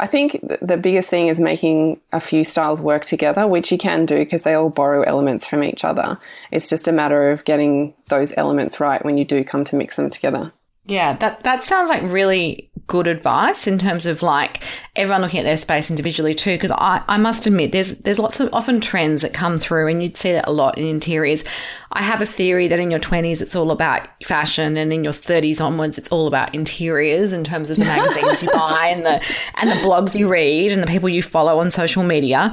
I 0.00 0.06
think 0.06 0.40
the 0.62 0.78
biggest 0.78 1.10
thing 1.10 1.28
is 1.28 1.38
making 1.38 2.00
a 2.12 2.20
few 2.20 2.42
styles 2.42 2.80
work 2.80 3.04
together, 3.04 3.46
which 3.46 3.70
you 3.70 3.76
can 3.76 4.06
do 4.06 4.18
because 4.18 4.42
they 4.42 4.54
all 4.54 4.70
borrow 4.70 5.02
elements 5.02 5.44
from 5.44 5.62
each 5.62 5.84
other. 5.84 6.18
It's 6.50 6.70
just 6.70 6.88
a 6.88 6.92
matter 6.92 7.30
of 7.30 7.44
getting 7.44 7.92
those 8.08 8.32
elements 8.36 8.80
right 8.80 9.04
when 9.04 9.18
you 9.18 9.24
do 9.24 9.44
come 9.44 9.64
to 9.64 9.76
mix 9.76 9.96
them 9.96 10.08
together. 10.08 10.52
Yeah, 10.90 11.12
that 11.18 11.44
that 11.44 11.62
sounds 11.62 11.88
like 11.88 12.02
really 12.02 12.68
good 12.88 13.06
advice 13.06 13.68
in 13.68 13.78
terms 13.78 14.04
of 14.06 14.20
like 14.20 14.60
everyone 14.96 15.22
looking 15.22 15.38
at 15.38 15.44
their 15.44 15.56
space 15.56 15.88
individually 15.88 16.34
too. 16.34 16.54
Because 16.56 16.72
I, 16.72 17.00
I 17.06 17.16
must 17.16 17.46
admit, 17.46 17.70
there's 17.70 17.94
there's 17.98 18.18
lots 18.18 18.40
of 18.40 18.52
often 18.52 18.80
trends 18.80 19.22
that 19.22 19.32
come 19.32 19.58
through, 19.58 19.86
and 19.86 20.02
you'd 20.02 20.16
see 20.16 20.32
that 20.32 20.48
a 20.48 20.52
lot 20.52 20.76
in 20.76 20.84
interiors. 20.84 21.44
I 21.92 22.02
have 22.02 22.20
a 22.20 22.26
theory 22.26 22.68
that 22.68 22.78
in 22.78 22.90
your 22.90 23.00
20s 23.00 23.42
it's 23.42 23.56
all 23.56 23.70
about 23.70 24.08
fashion, 24.24 24.76
and 24.76 24.92
in 24.92 25.02
your 25.02 25.12
30s 25.12 25.60
onwards 25.60 25.98
it's 25.98 26.10
all 26.10 26.26
about 26.26 26.54
interiors 26.54 27.32
in 27.32 27.44
terms 27.44 27.70
of 27.70 27.76
the 27.76 27.84
magazines 27.84 28.42
you 28.42 28.50
buy 28.52 28.86
and 28.86 29.04
the 29.04 29.22
and 29.56 29.70
the 29.70 29.76
blogs 29.76 30.16
you 30.16 30.28
read 30.28 30.72
and 30.72 30.82
the 30.82 30.86
people 30.86 31.08
you 31.08 31.22
follow 31.22 31.58
on 31.58 31.70
social 31.70 32.02
media 32.02 32.52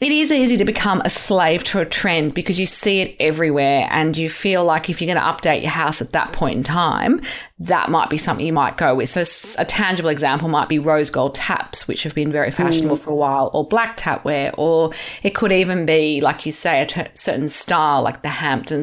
it 0.00 0.10
is 0.10 0.32
easy 0.32 0.56
to 0.56 0.64
become 0.64 1.00
a 1.04 1.08
slave 1.08 1.62
to 1.64 1.78
a 1.78 1.86
trend 1.86 2.34
because 2.34 2.58
you 2.58 2.66
see 2.66 3.00
it 3.00 3.16
everywhere 3.20 3.86
and 3.90 4.16
you 4.16 4.28
feel 4.28 4.64
like 4.64 4.90
if 4.90 5.00
you're 5.00 5.14
going 5.14 5.24
to 5.24 5.32
update 5.32 5.62
your 5.62 5.70
house 5.70 6.02
at 6.02 6.12
that 6.12 6.32
point 6.32 6.56
in 6.56 6.62
time, 6.64 7.20
that 7.60 7.90
might 7.90 8.10
be 8.10 8.18
something 8.18 8.44
you 8.44 8.52
might 8.52 8.76
go 8.76 8.94
with. 8.96 9.08
So 9.08 9.22
a 9.56 9.64
tangible 9.64 10.10
example 10.10 10.48
might 10.48 10.68
be 10.68 10.80
rose 10.80 11.10
gold 11.10 11.34
taps, 11.34 11.86
which 11.86 12.02
have 12.02 12.14
been 12.14 12.32
very 12.32 12.50
fashionable 12.50 12.96
mm. 12.96 13.00
for 13.00 13.10
a 13.10 13.14
while, 13.14 13.50
or 13.54 13.66
black 13.66 13.96
tapware, 13.96 14.52
or 14.58 14.90
it 15.22 15.36
could 15.36 15.52
even 15.52 15.86
be, 15.86 16.20
like 16.20 16.44
you 16.44 16.50
say, 16.50 16.82
a 16.82 16.86
t- 16.86 17.04
certain 17.14 17.48
style 17.48 18.02
like 18.02 18.22
the 18.22 18.28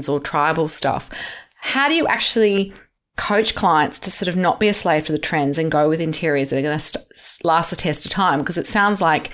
Or 0.10 0.20
tribal 0.20 0.68
stuff. 0.68 1.10
How 1.56 1.88
do 1.88 1.96
you 1.96 2.08
actually 2.08 2.74
coach 3.18 3.56
clients 3.56 4.00
to 4.00 4.12
sort 4.12 4.28
of 4.28 4.36
not 4.36 4.60
be 4.60 4.68
a 4.68 4.74
slave 4.74 5.06
to 5.06 5.12
the 5.12 5.20
trends 5.20 5.58
and 5.58 5.72
go 5.72 5.90
with 5.90 6.02
interiors 6.02 6.50
that 6.50 6.58
are 6.58 6.62
going 6.62 6.78
to 6.78 6.84
st- 6.84 7.46
last 7.46 7.70
the 7.70 7.76
test 7.76 8.06
of 8.06 8.12
time? 8.12 8.40
Because 8.40 8.58
it 8.58 8.68
sounds 8.68 9.02
like 9.02 9.32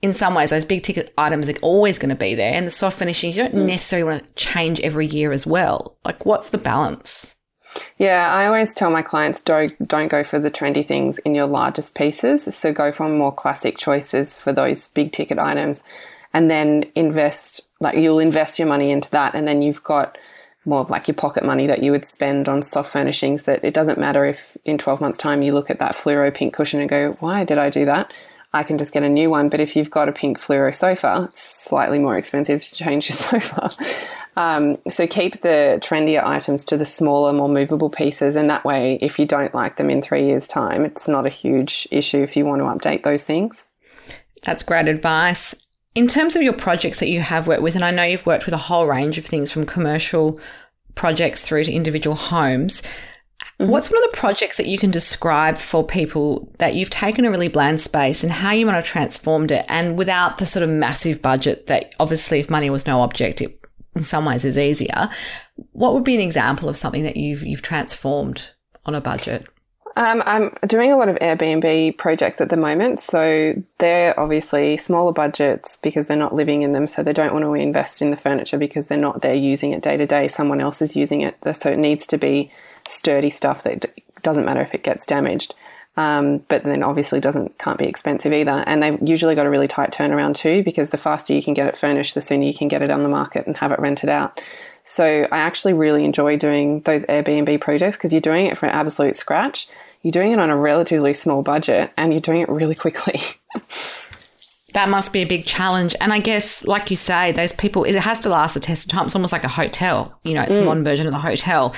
in 0.00 0.14
some 0.14 0.34
ways, 0.34 0.50
those 0.50 0.64
big 0.64 0.82
ticket 0.82 1.12
items 1.18 1.48
are 1.48 1.54
always 1.60 1.98
going 1.98 2.10
to 2.10 2.14
be 2.14 2.34
there. 2.34 2.52
And 2.54 2.66
the 2.66 2.70
soft 2.70 2.98
finishings, 2.98 3.36
you 3.36 3.44
don't 3.44 3.54
mm. 3.54 3.66
necessarily 3.66 4.10
want 4.10 4.24
to 4.24 4.34
change 4.34 4.80
every 4.80 5.06
year 5.06 5.32
as 5.32 5.46
well. 5.46 5.98
Like, 6.04 6.24
what's 6.24 6.50
the 6.50 6.58
balance? 6.58 7.34
Yeah, 7.98 8.28
I 8.30 8.46
always 8.46 8.72
tell 8.72 8.90
my 8.90 9.02
clients 9.02 9.40
don't 9.40 9.86
don't 9.86 10.08
go 10.08 10.24
for 10.24 10.38
the 10.38 10.50
trendy 10.50 10.86
things 10.86 11.18
in 11.18 11.34
your 11.34 11.46
largest 11.46 11.94
pieces. 11.94 12.42
So 12.54 12.72
go 12.72 12.92
for 12.92 13.08
more 13.08 13.32
classic 13.32 13.76
choices 13.76 14.36
for 14.36 14.52
those 14.52 14.88
big 14.88 15.12
ticket 15.12 15.38
items, 15.38 15.82
and 16.32 16.50
then 16.50 16.84
invest 16.94 17.67
like 17.80 17.96
you'll 17.96 18.18
invest 18.18 18.58
your 18.58 18.68
money 18.68 18.90
into 18.90 19.10
that, 19.10 19.34
and 19.34 19.46
then 19.46 19.62
you've 19.62 19.82
got 19.82 20.18
more 20.64 20.80
of 20.80 20.90
like 20.90 21.08
your 21.08 21.14
pocket 21.14 21.44
money 21.44 21.66
that 21.66 21.82
you 21.82 21.92
would 21.92 22.04
spend 22.04 22.48
on 22.48 22.62
soft 22.62 22.92
furnishings. 22.92 23.44
That 23.44 23.64
it 23.64 23.74
doesn't 23.74 23.98
matter 23.98 24.24
if 24.24 24.56
in 24.64 24.78
twelve 24.78 25.00
months' 25.00 25.18
time 25.18 25.42
you 25.42 25.52
look 25.52 25.70
at 25.70 25.78
that 25.78 25.94
fluoro 25.94 26.32
pink 26.34 26.54
cushion 26.54 26.80
and 26.80 26.88
go, 26.88 27.16
"Why 27.20 27.44
did 27.44 27.58
I 27.58 27.70
do 27.70 27.84
that?" 27.84 28.12
I 28.54 28.62
can 28.62 28.78
just 28.78 28.92
get 28.92 29.02
a 29.02 29.08
new 29.08 29.28
one. 29.28 29.48
But 29.50 29.60
if 29.60 29.76
you've 29.76 29.90
got 29.90 30.08
a 30.08 30.12
pink 30.12 30.38
fluoro 30.38 30.74
sofa, 30.74 31.28
it's 31.28 31.42
slightly 31.42 31.98
more 31.98 32.16
expensive 32.16 32.62
to 32.62 32.74
change 32.74 33.08
your 33.08 33.16
sofa. 33.40 33.70
Um, 34.36 34.78
so 34.88 35.06
keep 35.06 35.40
the 35.40 35.78
trendier 35.82 36.24
items 36.24 36.64
to 36.66 36.76
the 36.76 36.84
smaller, 36.84 37.32
more 37.32 37.48
movable 37.48 37.90
pieces. 37.90 38.36
And 38.36 38.48
that 38.48 38.64
way, 38.64 38.98
if 39.02 39.18
you 39.18 39.26
don't 39.26 39.54
like 39.54 39.76
them 39.76 39.90
in 39.90 40.00
three 40.00 40.24
years' 40.26 40.48
time, 40.48 40.84
it's 40.84 41.08
not 41.08 41.26
a 41.26 41.30
huge 41.30 41.88
issue 41.90 42.22
if 42.22 42.36
you 42.36 42.46
want 42.46 42.60
to 42.60 42.88
update 42.88 43.02
those 43.02 43.24
things. 43.24 43.64
That's 44.44 44.62
great 44.62 44.88
advice. 44.88 45.54
In 45.94 46.06
terms 46.06 46.36
of 46.36 46.42
your 46.42 46.52
projects 46.52 47.00
that 47.00 47.08
you 47.08 47.20
have 47.20 47.46
worked 47.46 47.62
with, 47.62 47.74
and 47.74 47.84
I 47.84 47.90
know 47.90 48.04
you've 48.04 48.26
worked 48.26 48.44
with 48.44 48.54
a 48.54 48.58
whole 48.58 48.86
range 48.86 49.18
of 49.18 49.26
things 49.26 49.50
from 49.50 49.66
commercial 49.66 50.40
projects 50.94 51.42
through 51.42 51.64
to 51.64 51.72
individual 51.72 52.16
homes. 52.16 52.82
Mm-hmm. 53.60 53.70
What's 53.70 53.90
one 53.90 54.02
of 54.02 54.10
the 54.10 54.16
projects 54.16 54.56
that 54.56 54.66
you 54.66 54.78
can 54.78 54.90
describe 54.90 55.56
for 55.56 55.84
people 55.84 56.52
that 56.58 56.74
you've 56.74 56.90
taken 56.90 57.24
a 57.24 57.30
really 57.30 57.48
bland 57.48 57.80
space 57.80 58.22
and 58.22 58.32
how 58.32 58.50
you 58.50 58.66
want 58.66 58.84
to 58.84 58.90
transformed 58.90 59.52
it 59.52 59.64
and 59.68 59.96
without 59.96 60.38
the 60.38 60.46
sort 60.46 60.64
of 60.64 60.70
massive 60.70 61.22
budget 61.22 61.66
that 61.68 61.94
obviously 62.00 62.40
if 62.40 62.50
money 62.50 62.68
was 62.68 62.86
no 62.86 63.00
object, 63.00 63.40
it 63.40 63.60
in 63.94 64.02
some 64.02 64.24
ways 64.24 64.44
is 64.44 64.58
easier. 64.58 65.08
What 65.72 65.94
would 65.94 66.04
be 66.04 66.14
an 66.14 66.20
example 66.20 66.68
of 66.68 66.76
something 66.76 67.04
that 67.04 67.16
you've 67.16 67.42
you've 67.42 67.62
transformed 67.62 68.50
on 68.86 68.94
a 68.94 69.00
budget? 69.00 69.46
Um, 69.98 70.22
I'm 70.24 70.52
doing 70.64 70.92
a 70.92 70.96
lot 70.96 71.08
of 71.08 71.16
Airbnb 71.16 71.98
projects 71.98 72.40
at 72.40 72.50
the 72.50 72.56
moment. 72.56 73.00
So 73.00 73.60
they're 73.78 74.18
obviously 74.18 74.76
smaller 74.76 75.12
budgets 75.12 75.74
because 75.74 76.06
they're 76.06 76.16
not 76.16 76.32
living 76.32 76.62
in 76.62 76.70
them. 76.70 76.86
So 76.86 77.02
they 77.02 77.12
don't 77.12 77.32
want 77.32 77.44
to 77.44 77.52
invest 77.54 78.00
in 78.00 78.12
the 78.12 78.16
furniture 78.16 78.58
because 78.58 78.86
they're 78.86 78.96
not 78.96 79.22
there 79.22 79.36
using 79.36 79.72
it 79.72 79.82
day 79.82 79.96
to 79.96 80.06
day. 80.06 80.28
Someone 80.28 80.60
else 80.60 80.80
is 80.80 80.94
using 80.94 81.22
it. 81.22 81.36
So 81.56 81.72
it 81.72 81.80
needs 81.80 82.06
to 82.06 82.16
be 82.16 82.48
sturdy 82.86 83.28
stuff 83.28 83.64
that 83.64 83.86
doesn't 84.22 84.44
matter 84.44 84.60
if 84.60 84.72
it 84.72 84.84
gets 84.84 85.04
damaged. 85.04 85.56
Um, 85.96 86.44
but 86.46 86.62
then 86.62 86.84
obviously 86.84 87.18
doesn't 87.18 87.58
can't 87.58 87.76
be 87.76 87.86
expensive 87.86 88.32
either. 88.32 88.62
And 88.68 88.80
they've 88.80 89.02
usually 89.02 89.34
got 89.34 89.46
a 89.46 89.50
really 89.50 89.66
tight 89.66 89.90
turnaround 89.90 90.36
too, 90.36 90.62
because 90.62 90.90
the 90.90 90.96
faster 90.96 91.32
you 91.32 91.42
can 91.42 91.54
get 91.54 91.66
it 91.66 91.76
furnished, 91.76 92.14
the 92.14 92.22
sooner 92.22 92.44
you 92.44 92.54
can 92.54 92.68
get 92.68 92.82
it 92.82 92.90
on 92.90 93.02
the 93.02 93.08
market 93.08 93.48
and 93.48 93.56
have 93.56 93.72
it 93.72 93.80
rented 93.80 94.10
out. 94.10 94.40
So 94.88 95.28
I 95.30 95.38
actually 95.38 95.74
really 95.74 96.04
enjoy 96.04 96.36
doing 96.36 96.80
those 96.80 97.04
Airbnb 97.04 97.60
projects 97.60 97.96
because 97.96 98.12
you're 98.12 98.20
doing 98.20 98.46
it 98.46 98.56
from 98.56 98.70
absolute 98.70 99.16
scratch. 99.16 99.68
You're 100.02 100.12
doing 100.12 100.32
it 100.32 100.38
on 100.38 100.50
a 100.50 100.56
relatively 100.56 101.12
small 101.12 101.42
budget 101.42 101.92
and 101.96 102.12
you're 102.12 102.20
doing 102.20 102.40
it 102.40 102.48
really 102.48 102.74
quickly. 102.74 103.20
that 104.72 104.88
must 104.88 105.12
be 105.12 105.20
a 105.20 105.26
big 105.26 105.44
challenge. 105.44 105.94
And 106.00 106.12
I 106.12 106.20
guess, 106.20 106.64
like 106.64 106.90
you 106.90 106.96
say, 106.96 107.32
those 107.32 107.52
people, 107.52 107.84
it 107.84 107.96
has 107.96 108.20
to 108.20 108.28
last 108.28 108.54
the 108.54 108.60
test 108.60 108.86
of 108.86 108.90
time. 108.90 109.06
It's 109.06 109.14
almost 109.14 109.32
like 109.32 109.44
a 109.44 109.48
hotel. 109.48 110.18
You 110.24 110.34
know, 110.34 110.42
it's 110.42 110.54
mm. 110.54 110.60
the 110.60 110.64
modern 110.64 110.84
version 110.84 111.06
of 111.06 111.12
the 111.12 111.18
hotel 111.18 111.74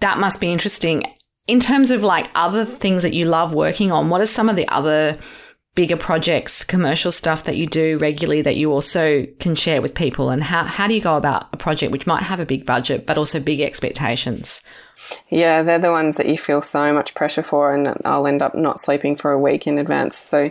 that 0.00 0.18
must 0.18 0.40
be 0.40 0.50
interesting. 0.50 1.04
In 1.46 1.60
terms 1.60 1.90
of 1.90 2.02
like 2.02 2.30
other 2.34 2.64
things 2.64 3.02
that 3.02 3.14
you 3.14 3.26
love 3.26 3.54
working 3.54 3.92
on, 3.92 4.08
what 4.08 4.20
are 4.20 4.26
some 4.26 4.48
of 4.48 4.56
the 4.56 4.68
other 4.68 5.18
bigger 5.80 5.96
projects, 5.96 6.62
commercial 6.62 7.10
stuff 7.10 7.44
that 7.44 7.56
you 7.56 7.66
do 7.66 7.96
regularly 7.96 8.42
that 8.42 8.54
you 8.54 8.70
also 8.70 9.24
can 9.38 9.54
share 9.54 9.80
with 9.80 9.94
people? 9.94 10.28
And 10.28 10.44
how, 10.44 10.62
how 10.62 10.86
do 10.86 10.92
you 10.92 11.00
go 11.00 11.16
about 11.16 11.48
a 11.54 11.56
project 11.56 11.90
which 11.90 12.06
might 12.06 12.22
have 12.22 12.38
a 12.38 12.44
big 12.44 12.66
budget 12.66 13.06
but 13.06 13.16
also 13.16 13.40
big 13.40 13.62
expectations? 13.62 14.60
Yeah, 15.30 15.62
they're 15.62 15.78
the 15.78 15.90
ones 15.90 16.16
that 16.16 16.28
you 16.28 16.36
feel 16.36 16.60
so 16.60 16.92
much 16.92 17.14
pressure 17.14 17.42
for, 17.42 17.74
and 17.74 17.96
I'll 18.04 18.26
end 18.26 18.42
up 18.42 18.54
not 18.54 18.78
sleeping 18.78 19.16
for 19.16 19.32
a 19.32 19.38
week 19.38 19.66
in 19.66 19.78
advance. 19.78 20.18
So, 20.18 20.50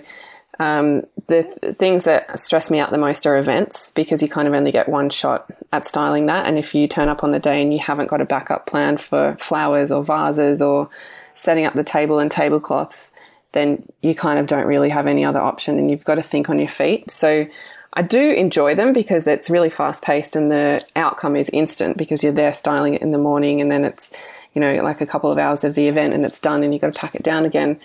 um, 0.57 1.03
the 1.27 1.43
th- 1.43 1.75
things 1.75 2.05
that 2.05 2.39
stress 2.39 2.71
me 2.71 2.79
out 2.79 2.89
the 2.89 2.97
most 2.97 3.27
are 3.27 3.37
events 3.37 3.91
because 3.91 4.23
you 4.23 4.29
kind 4.29 4.47
of 4.47 4.55
only 4.55 4.71
get 4.71 4.89
one 4.89 5.11
shot 5.11 5.47
at 5.71 5.85
styling 5.85 6.25
that. 6.25 6.47
And 6.47 6.57
if 6.57 6.73
you 6.73 6.87
turn 6.87 7.07
up 7.07 7.23
on 7.23 7.29
the 7.29 7.39
day 7.39 7.61
and 7.61 7.71
you 7.71 7.77
haven't 7.77 8.07
got 8.07 8.19
a 8.19 8.25
backup 8.25 8.65
plan 8.65 8.97
for 8.97 9.37
flowers 9.39 9.91
or 9.91 10.03
vases 10.03 10.59
or 10.59 10.89
setting 11.35 11.65
up 11.65 11.75
the 11.75 11.83
table 11.83 12.17
and 12.17 12.31
tablecloths, 12.31 13.11
then 13.53 13.85
you 14.01 14.13
kind 14.15 14.39
of 14.39 14.47
don't 14.47 14.65
really 14.65 14.89
have 14.89 15.07
any 15.07 15.25
other 15.25 15.39
option 15.39 15.77
and 15.77 15.89
you've 15.89 16.03
got 16.03 16.15
to 16.15 16.21
think 16.21 16.49
on 16.49 16.59
your 16.59 16.67
feet. 16.67 17.09
So 17.09 17.47
I 17.93 18.01
do 18.01 18.31
enjoy 18.31 18.75
them 18.75 18.93
because 18.93 19.25
it's 19.25 19.49
really 19.49 19.69
fast 19.69 20.03
paced 20.03 20.35
and 20.35 20.51
the 20.51 20.85
outcome 20.95 21.35
is 21.35 21.49
instant 21.49 21.97
because 21.97 22.23
you're 22.23 22.31
there 22.31 22.53
styling 22.53 22.93
it 22.93 23.01
in 23.01 23.11
the 23.11 23.17
morning 23.17 23.61
and 23.61 23.71
then 23.71 23.83
it's, 23.83 24.11
you 24.53 24.61
know, 24.61 24.75
like 24.83 25.01
a 25.01 25.07
couple 25.07 25.31
of 25.31 25.37
hours 25.37 25.63
of 25.63 25.73
the 25.73 25.87
event 25.87 26.13
and 26.13 26.25
it's 26.25 26.39
done 26.39 26.63
and 26.63 26.73
you've 26.73 26.81
got 26.81 26.93
to 26.93 26.99
pack 26.99 27.15
it 27.15 27.23
down 27.23 27.45
again 27.45 27.79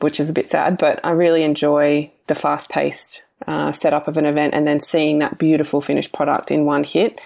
which 0.00 0.20
is 0.20 0.30
a 0.30 0.32
bit 0.32 0.48
sad, 0.48 0.78
but 0.78 1.00
I 1.04 1.10
really 1.10 1.42
enjoy 1.42 2.10
the 2.26 2.34
fast 2.34 2.70
paced 2.70 3.24
uh, 3.46 3.72
setup 3.72 4.08
of 4.08 4.16
an 4.16 4.26
event 4.26 4.54
and 4.54 4.66
then 4.66 4.80
seeing 4.80 5.18
that 5.18 5.38
beautiful 5.38 5.80
finished 5.80 6.12
product 6.12 6.50
in 6.50 6.64
one 6.64 6.84
hit. 6.84 7.20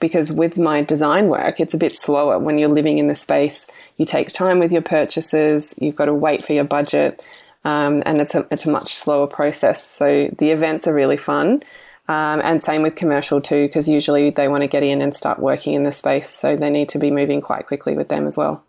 Because 0.00 0.30
with 0.30 0.58
my 0.58 0.82
design 0.82 1.28
work, 1.28 1.58
it's 1.60 1.74
a 1.74 1.78
bit 1.78 1.96
slower 1.96 2.38
when 2.38 2.58
you're 2.58 2.68
living 2.68 2.98
in 2.98 3.08
the 3.08 3.14
space. 3.14 3.66
You 3.96 4.04
take 4.04 4.28
time 4.28 4.58
with 4.58 4.70
your 4.70 4.82
purchases, 4.82 5.74
you've 5.80 5.96
got 5.96 6.04
to 6.06 6.14
wait 6.14 6.44
for 6.44 6.52
your 6.52 6.64
budget, 6.64 7.20
um, 7.64 8.02
and 8.06 8.20
it's 8.20 8.34
a, 8.34 8.46
it's 8.50 8.64
a 8.64 8.70
much 8.70 8.94
slower 8.94 9.26
process. 9.26 9.82
So 9.84 10.28
the 10.38 10.50
events 10.50 10.86
are 10.86 10.94
really 10.94 11.16
fun. 11.16 11.62
Um, 12.08 12.40
and 12.42 12.62
same 12.62 12.82
with 12.82 12.96
commercial 12.96 13.40
too, 13.40 13.66
because 13.66 13.86
usually 13.88 14.30
they 14.30 14.48
want 14.48 14.62
to 14.62 14.66
get 14.68 14.82
in 14.82 15.02
and 15.02 15.14
start 15.14 15.40
working 15.40 15.74
in 15.74 15.82
the 15.82 15.92
space. 15.92 16.30
So 16.30 16.56
they 16.56 16.70
need 16.70 16.88
to 16.90 16.98
be 16.98 17.10
moving 17.10 17.42
quite 17.42 17.66
quickly 17.66 17.96
with 17.96 18.08
them 18.08 18.26
as 18.26 18.36
well. 18.36 18.64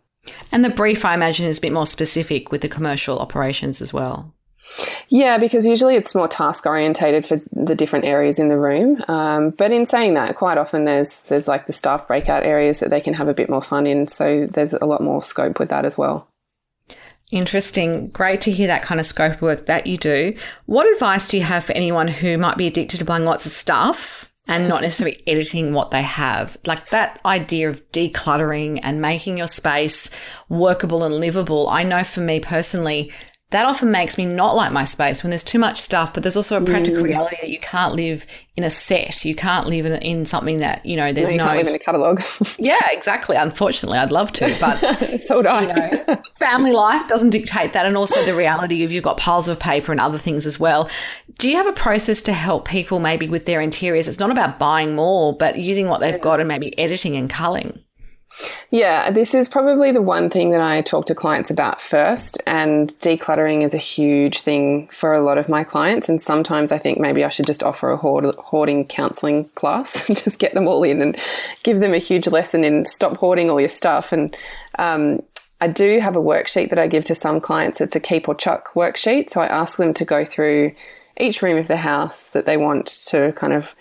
And 0.51 0.65
the 0.65 0.69
brief, 0.69 1.05
I 1.05 1.13
imagine, 1.13 1.45
is 1.45 1.57
a 1.57 1.61
bit 1.61 1.71
more 1.71 1.87
specific 1.87 2.51
with 2.51 2.61
the 2.61 2.67
commercial 2.67 3.17
operations 3.19 3.81
as 3.81 3.93
well. 3.93 4.33
Yeah, 5.09 5.37
because 5.37 5.65
usually 5.65 5.95
it's 5.95 6.13
more 6.13 6.27
task 6.27 6.65
orientated 6.65 7.25
for 7.25 7.37
the 7.51 7.75
different 7.75 8.05
areas 8.05 8.39
in 8.39 8.49
the 8.49 8.57
room. 8.57 8.99
Um, 9.07 9.49
but 9.51 9.71
in 9.71 9.85
saying 9.85 10.13
that, 10.13 10.35
quite 10.35 10.57
often 10.57 10.85
there's 10.85 11.21
there's 11.21 11.47
like 11.47 11.65
the 11.65 11.73
staff 11.73 12.07
breakout 12.07 12.43
areas 12.43 12.79
that 12.79 12.89
they 12.89 13.01
can 13.01 13.13
have 13.15 13.27
a 13.27 13.33
bit 13.33 13.49
more 13.49 13.63
fun 13.63 13.87
in. 13.87 14.07
So 14.07 14.47
there's 14.47 14.73
a 14.73 14.85
lot 14.85 15.01
more 15.01 15.21
scope 15.23 15.59
with 15.59 15.69
that 15.69 15.85
as 15.85 15.97
well. 15.97 16.29
Interesting. 17.31 18.07
Great 18.09 18.41
to 18.41 18.51
hear 18.51 18.67
that 18.67 18.81
kind 18.81 18.99
of 18.99 19.05
scope 19.05 19.41
work 19.41 19.67
that 19.67 19.85
you 19.85 19.97
do. 19.97 20.33
What 20.65 20.91
advice 20.91 21.29
do 21.29 21.37
you 21.37 21.43
have 21.43 21.63
for 21.63 21.73
anyone 21.73 22.07
who 22.07 22.37
might 22.37 22.57
be 22.57 22.67
addicted 22.67 22.97
to 22.97 23.05
buying 23.05 23.25
lots 23.25 23.45
of 23.45 23.51
stuff 23.51 24.31
and 24.47 24.67
not 24.67 24.81
necessarily 24.81 25.21
editing 25.27 25.73
what 25.73 25.91
they 25.91 26.01
have? 26.01 26.57
Like 26.65 26.89
that 26.89 27.21
idea 27.25 27.69
of 27.69 27.87
decluttering 27.91 28.79
and 28.81 28.99
making 28.99 29.37
your 29.37 29.47
space 29.47 30.09
workable 30.49 31.03
and 31.03 31.15
livable. 31.15 31.69
I 31.69 31.83
know 31.83 32.03
for 32.03 32.21
me 32.21 32.39
personally, 32.39 33.11
that 33.51 33.65
often 33.65 33.91
makes 33.91 34.15
me 34.15 34.27
not 34.27 34.55
like 34.55 34.71
my 34.71 34.85
space 34.85 35.23
when 35.23 35.31
there's 35.31 35.43
too 35.43 35.57
much 35.57 35.81
stuff, 35.81 36.13
but 36.13 36.21
there's 36.21 36.37
also 36.37 36.61
a 36.61 36.63
practical 36.63 37.01
mm. 37.01 37.05
reality 37.05 37.37
that 37.41 37.49
you 37.49 37.59
can't 37.59 37.95
live 37.95 38.27
in 38.55 38.63
a 38.63 38.69
set. 38.69 39.25
You 39.25 39.33
can't 39.33 39.65
live 39.65 39.87
in, 39.87 39.93
in 40.03 40.25
something 40.27 40.57
that, 40.57 40.85
you 40.85 40.95
know, 40.95 41.11
there's 41.11 41.29
no. 41.29 41.33
You 41.33 41.37
no 41.39 41.45
can't 41.45 41.57
live 41.57 41.67
in 41.67 41.75
a 41.75 41.79
catalogue. 41.79 42.21
yeah, 42.59 42.79
exactly. 42.91 43.35
Unfortunately, 43.35 43.97
I'd 43.97 44.11
love 44.11 44.31
to, 44.33 44.55
but 44.59 45.17
so 45.19 45.41
do 45.41 45.47
I. 45.47 45.61
You 45.61 45.67
know, 45.67 46.21
family 46.35 46.73
life 46.73 47.07
doesn't 47.07 47.31
dictate 47.31 47.73
that. 47.73 47.87
And 47.87 47.97
also 47.97 48.23
the 48.23 48.35
reality 48.35 48.83
of 48.83 48.91
you've 48.91 49.03
got 49.03 49.17
piles 49.17 49.47
of 49.47 49.59
paper 49.59 49.91
and 49.91 49.99
other 49.99 50.19
things 50.19 50.45
as 50.45 50.59
well. 50.59 50.87
Do 51.39 51.49
you 51.49 51.55
have 51.55 51.67
a 51.67 51.73
process 51.73 52.21
to 52.23 52.33
help 52.33 52.67
people 52.67 52.99
maybe 52.99 53.27
with 53.29 53.45
their 53.45 53.61
interiors? 53.61 54.07
It's 54.07 54.19
not 54.19 54.29
about 54.29 54.59
buying 54.59 54.93
more, 54.93 55.35
but 55.35 55.57
using 55.57 55.87
what 55.87 56.01
they've 56.01 56.21
got 56.21 56.39
and 56.39 56.47
maybe 56.47 56.77
editing 56.77 57.15
and 57.15 57.27
culling. 57.27 57.79
Yeah, 58.71 59.09
this 59.09 59.33
is 59.33 59.49
probably 59.49 59.91
the 59.91 60.01
one 60.01 60.29
thing 60.29 60.51
that 60.51 60.61
I 60.61 60.81
talk 60.81 61.05
to 61.05 61.15
clients 61.15 61.49
about 61.49 61.81
first. 61.81 62.41
And 62.45 62.89
decluttering 62.99 63.63
is 63.63 63.73
a 63.73 63.77
huge 63.77 64.41
thing 64.41 64.87
for 64.89 65.13
a 65.13 65.21
lot 65.21 65.37
of 65.37 65.49
my 65.49 65.63
clients. 65.63 66.07
And 66.07 66.21
sometimes 66.21 66.71
I 66.71 66.77
think 66.77 66.99
maybe 66.99 67.23
I 67.23 67.29
should 67.29 67.47
just 67.47 67.63
offer 67.63 67.91
a 67.91 67.97
hoarding 67.97 68.85
counseling 68.85 69.45
class 69.55 70.07
and 70.07 70.17
just 70.17 70.39
get 70.39 70.53
them 70.53 70.67
all 70.67 70.83
in 70.83 71.01
and 71.01 71.17
give 71.63 71.79
them 71.79 71.93
a 71.93 71.97
huge 71.97 72.27
lesson 72.27 72.63
in 72.63 72.85
stop 72.85 73.17
hoarding 73.17 73.49
all 73.49 73.59
your 73.59 73.69
stuff. 73.69 74.11
And 74.11 74.35
um, 74.77 75.21
I 75.61 75.67
do 75.67 75.99
have 75.99 76.15
a 76.15 76.21
worksheet 76.21 76.69
that 76.69 76.79
I 76.79 76.87
give 76.87 77.05
to 77.05 77.15
some 77.15 77.41
clients. 77.41 77.81
It's 77.81 77.95
a 77.95 77.99
keep 77.99 78.29
or 78.29 78.35
chuck 78.35 78.73
worksheet. 78.75 79.29
So 79.29 79.41
I 79.41 79.47
ask 79.47 79.77
them 79.77 79.93
to 79.95 80.05
go 80.05 80.23
through 80.23 80.73
each 81.19 81.41
room 81.41 81.57
of 81.57 81.67
the 81.67 81.77
house 81.77 82.29
that 82.29 82.45
they 82.45 82.55
want 82.55 82.87
to 83.07 83.33
kind 83.33 83.53
of 83.53 83.75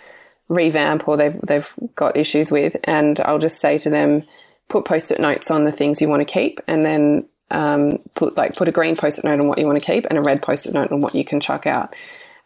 revamp 0.49 1.07
or 1.09 1.17
they've 1.17 1.41
they've 1.43 1.75
got 1.95 2.17
issues 2.17 2.51
with, 2.51 2.77
and 2.85 3.21
I'll 3.21 3.39
just 3.39 3.61
say 3.61 3.79
to 3.79 3.91
them, 3.91 4.25
put 4.69 4.85
post-it 4.85 5.21
notes 5.21 5.51
on 5.51 5.65
the 5.65 5.73
things 5.73 6.01
you 6.01 6.09
want 6.09 6.27
to 6.27 6.33
keep, 6.33 6.61
and 6.67 6.85
then 6.85 7.29
um, 7.51 7.99
put 8.15 8.37
like 8.37 8.57
put 8.57 8.69
a 8.69 8.73
green 8.73 8.97
post-it 8.97 9.25
note 9.25 9.41
on 9.41 9.49
what 9.49 9.59
you 9.59 9.67
want 9.67 9.81
to 9.81 9.85
keep 9.85 10.07
and 10.07 10.19
a 10.19 10.23
red 10.23 10.43
post-it 10.43 10.75
note 10.75 10.93
on 10.93 11.01
what 11.01 11.15
you 11.15 11.25
can 11.25 11.41
chuck 11.41 11.67
out. 11.67 11.95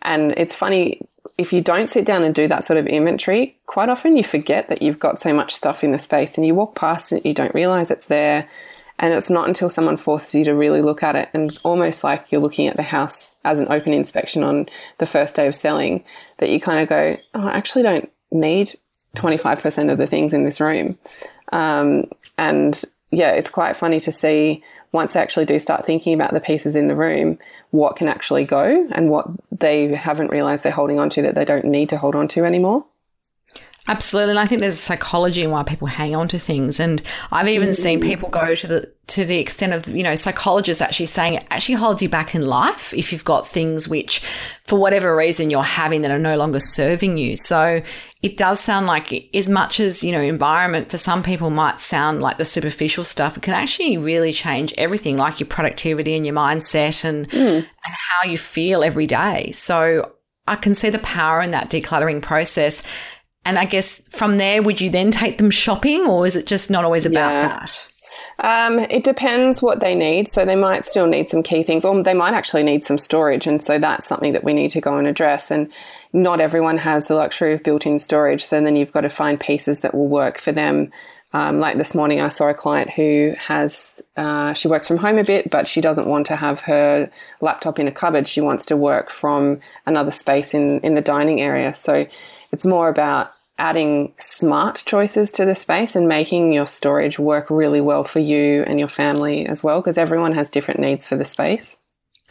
And 0.03 0.33
it's 0.37 0.55
funny 0.55 1.01
if 1.39 1.53
you 1.53 1.61
don't 1.61 1.89
sit 1.89 2.05
down 2.05 2.25
and 2.25 2.35
do 2.35 2.47
that 2.49 2.65
sort 2.65 2.79
of 2.79 2.87
inventory, 2.87 3.57
quite 3.67 3.89
often 3.89 4.17
you 4.17 4.25
forget 4.25 4.69
that 4.69 4.83
you've 4.83 4.99
got 4.99 5.19
so 5.19 5.33
much 5.33 5.55
stuff 5.55 5.83
in 5.83 5.93
the 5.93 5.99
space, 5.99 6.37
and 6.37 6.47
you 6.47 6.55
walk 6.55 6.75
past 6.75 7.13
it, 7.13 7.25
you 7.25 7.35
don't 7.35 7.55
realize 7.55 7.91
it's 7.91 8.07
there. 8.07 8.49
And 8.99 9.13
it's 9.13 9.31
not 9.31 9.49
until 9.49 9.69
someone 9.69 9.97
forces 9.97 10.35
you 10.35 10.45
to 10.45 10.55
really 10.55 10.81
look 10.81 11.03
at 11.03 11.17
it 11.17 11.29
and 11.35 11.59
almost 11.65 12.05
like 12.05 12.31
you're 12.31 12.41
looking 12.41 12.69
at 12.69 12.77
the 12.77 12.83
house 12.83 13.35
as 13.45 13.59
an 13.59 13.67
open 13.71 13.93
inspection 13.93 14.45
on 14.45 14.69
the 14.99 15.07
first 15.07 15.35
day 15.35 15.49
of 15.49 15.55
selling 15.55 16.05
that 16.39 16.51
you 16.51 16.61
kind 16.61 16.81
of 16.81 16.89
go, 16.89 17.17
oh, 17.35 17.49
I 17.49 17.57
actually 17.57 17.83
don't 17.83 18.11
need 18.31 18.71
25% 19.17 19.91
of 19.91 19.99
the 19.99 20.07
things 20.07 20.33
in 20.33 20.45
this 20.45 20.61
room. 20.61 20.99
Um, 21.53 22.05
and 22.39 22.81
yeah, 23.11 23.33
it's 23.33 23.51
quite 23.51 23.77
funny 23.77 24.01
to 24.01 24.13
see 24.13 24.63
once 24.93 25.15
they 25.15 25.21
actually 25.21 25.47
do 25.47 25.59
start 25.59 25.87
thinking 25.87 26.15
about 26.15 26.33
the 26.33 26.41
pieces 26.41 26.75
in 26.75 26.87
the 26.87 26.97
room, 26.97 27.39
what 27.71 27.97
can 27.97 28.09
actually 28.09 28.45
go 28.45 28.89
and 28.93 29.11
what 29.11 29.27
they 29.51 29.95
haven't 29.95 30.31
realized 30.31 30.63
they're 30.63 30.73
holding 30.73 30.99
on 30.99 31.11
to 31.11 31.23
that 31.23 31.35
they 31.35 31.45
don't 31.45 31.65
need 31.65 31.89
to 31.89 31.97
hold 31.97 32.15
on 32.15 32.29
to 32.29 32.45
anymore. 32.45 32.85
Absolutely. 33.89 34.31
And 34.31 34.39
I 34.39 34.47
think 34.47 34.61
there's 34.61 34.75
a 34.75 34.79
psychology 34.79 35.43
in 35.43 35.51
why 35.51 35.65
people 35.65 35.89
hang 35.89 36.15
on 36.15 36.29
to 36.29 36.39
things. 36.39 36.79
And 36.79 37.03
I've 37.33 37.49
even 37.49 37.71
mm-hmm. 37.71 37.83
seen 37.83 38.01
people 38.01 38.29
go 38.29 38.55
to 38.55 38.67
the 38.67 38.93
to 39.09 39.25
the 39.25 39.39
extent 39.39 39.73
of, 39.73 39.89
you 39.89 40.05
know, 40.05 40.15
psychologists 40.15 40.81
actually 40.81 41.07
saying 41.07 41.35
it 41.35 41.47
actually 41.51 41.75
holds 41.75 42.01
you 42.01 42.09
back 42.09 42.35
in 42.35 42.47
life 42.47 42.95
if 42.95 43.11
you've 43.11 43.25
got 43.25 43.47
things 43.47 43.89
which 43.89 44.21
for 44.65 44.79
whatever 44.79 45.15
reason 45.17 45.51
you're 45.51 45.65
having 45.65 46.03
that 46.03 46.13
are 46.13 46.19
no 46.19 46.37
longer 46.37 46.61
serving 46.61 47.19
you. 47.19 47.37
So 47.37 47.83
it 48.23 48.37
does 48.37 48.61
sound 48.61 48.87
like 48.87 49.29
as 49.35 49.49
much 49.49 49.81
as, 49.81 50.05
you 50.05 50.13
know, 50.13 50.21
environment 50.21 50.89
for 50.89 50.97
some 50.97 51.25
people 51.25 51.51
might 51.51 51.81
sound 51.81 52.21
like 52.21 52.39
the 52.39 52.45
superficial 52.45 53.03
stuff, 53.03 53.37
it 53.37 53.43
can 53.43 53.53
actually 53.53 53.99
really 53.99 54.33
change 54.33 54.73
everything, 54.79 55.17
like 55.17 55.41
your 55.41 55.49
productivity 55.49 56.15
and 56.15 56.25
your 56.25 56.37
mindset 56.37 57.05
and 57.05 57.29
mm. 57.31 57.57
and 57.57 57.67
how 57.85 58.29
you 58.29 58.39
feel 58.39 58.85
every 58.85 59.07
day. 59.07 59.51
So 59.51 60.13
I 60.47 60.55
can 60.55 60.77
see 60.77 60.91
the 60.91 61.01
power 61.01 61.43
in 61.43 61.51
that 61.51 61.69
decluttering 61.69 62.23
process. 62.23 62.85
And 63.45 63.59
I 63.59 63.65
guess 63.65 64.01
from 64.11 64.39
there, 64.39 64.63
would 64.63 64.81
you 64.81 64.91
then 64.91 65.11
take 65.11 65.39
them 65.39 65.51
shopping 65.51 66.07
or 66.07 66.27
is 66.27 66.37
it 66.37 66.47
just 66.47 66.71
not 66.71 66.85
always 66.85 67.07
about 67.07 67.33
yeah. 67.33 67.49
that? 67.49 67.87
Um, 68.39 68.79
it 68.79 69.05
depends 69.05 69.63
what 69.63 69.81
they 69.81 69.95
need. 69.95 70.29
So 70.29 70.45
they 70.45 70.57
might 70.57 70.85
still 70.85 71.07
need 71.07 71.29
some 71.29 71.43
key 71.43 71.63
things, 71.63 71.85
or 71.85 72.03
they 72.03 72.15
might 72.15 72.35
actually 72.35 72.63
need 72.63 72.83
some 72.83 72.99
storage. 72.99 73.47
And 73.47 73.63
so 73.63 73.79
that's 73.79 74.07
something 74.07 74.33
that 74.33 74.45
we 74.45 74.53
need 74.53 74.71
to 74.71 74.81
go 74.81 74.97
and 74.97 75.07
address. 75.07 75.51
And 75.51 75.73
not 76.13 76.41
everyone 76.41 76.79
has 76.79 77.07
the 77.07 77.15
luxury 77.15 77.53
of 77.53 77.63
built 77.63 77.87
in 77.87 77.99
storage. 77.99 78.45
So 78.45 78.61
then 78.61 78.77
you've 78.77 78.93
got 78.93 79.03
to 79.03 79.09
find 79.09 79.39
pieces 79.39 79.81
that 79.81 79.95
will 79.95 80.09
work 80.09 80.39
for 80.39 80.53
them. 80.53 80.91
Um, 81.35 81.61
like 81.61 81.79
this 81.79 81.95
morning, 81.95 82.21
I 82.21 82.29
saw 82.29 82.49
a 82.49 82.55
client 82.55 82.91
who 82.91 83.35
has, 83.39 84.03
uh, 84.19 84.53
she 84.53 84.69
works 84.69 84.87
from 84.87 84.99
home 84.99 85.19
a 85.19 85.25
bit, 85.25 85.51
but 85.51 85.67
she 85.67 85.81
doesn't 85.81 86.07
want 86.07 86.27
to 86.27 86.37
have 86.37 86.61
her 86.63 87.11
laptop 87.41 87.79
in 87.79 87.89
a 87.89 87.93
cupboard. 87.93 88.29
She 88.29 88.43
wants 88.43 88.67
to 88.67 88.77
work 88.77 89.09
from 89.09 89.61
another 89.87 90.11
space 90.11 90.53
in, 90.53 90.81
in 90.81 90.93
the 90.95 91.01
dining 91.01 91.41
area. 91.41 91.75
So 91.75 92.07
it's 92.53 92.67
more 92.67 92.89
about 92.89 93.33
adding 93.63 94.13
smart 94.19 94.83
choices 94.85 95.31
to 95.31 95.45
the 95.45 95.55
space 95.55 95.95
and 95.95 96.09
making 96.09 96.53
your 96.53 96.67
storage 96.67 97.17
work 97.17 97.49
really 97.49 97.81
well 97.81 98.03
for 98.03 98.19
you 98.19 98.65
and 98.67 98.81
your 98.81 98.89
family 98.89 99.47
as 99.47 99.63
well, 99.63 99.81
because 99.81 99.97
everyone 99.97 100.35
has 100.35 100.51
different 100.51 100.81
needs 100.81 101.07
for 101.07 101.15
the 101.17 101.25
space. 101.25 101.77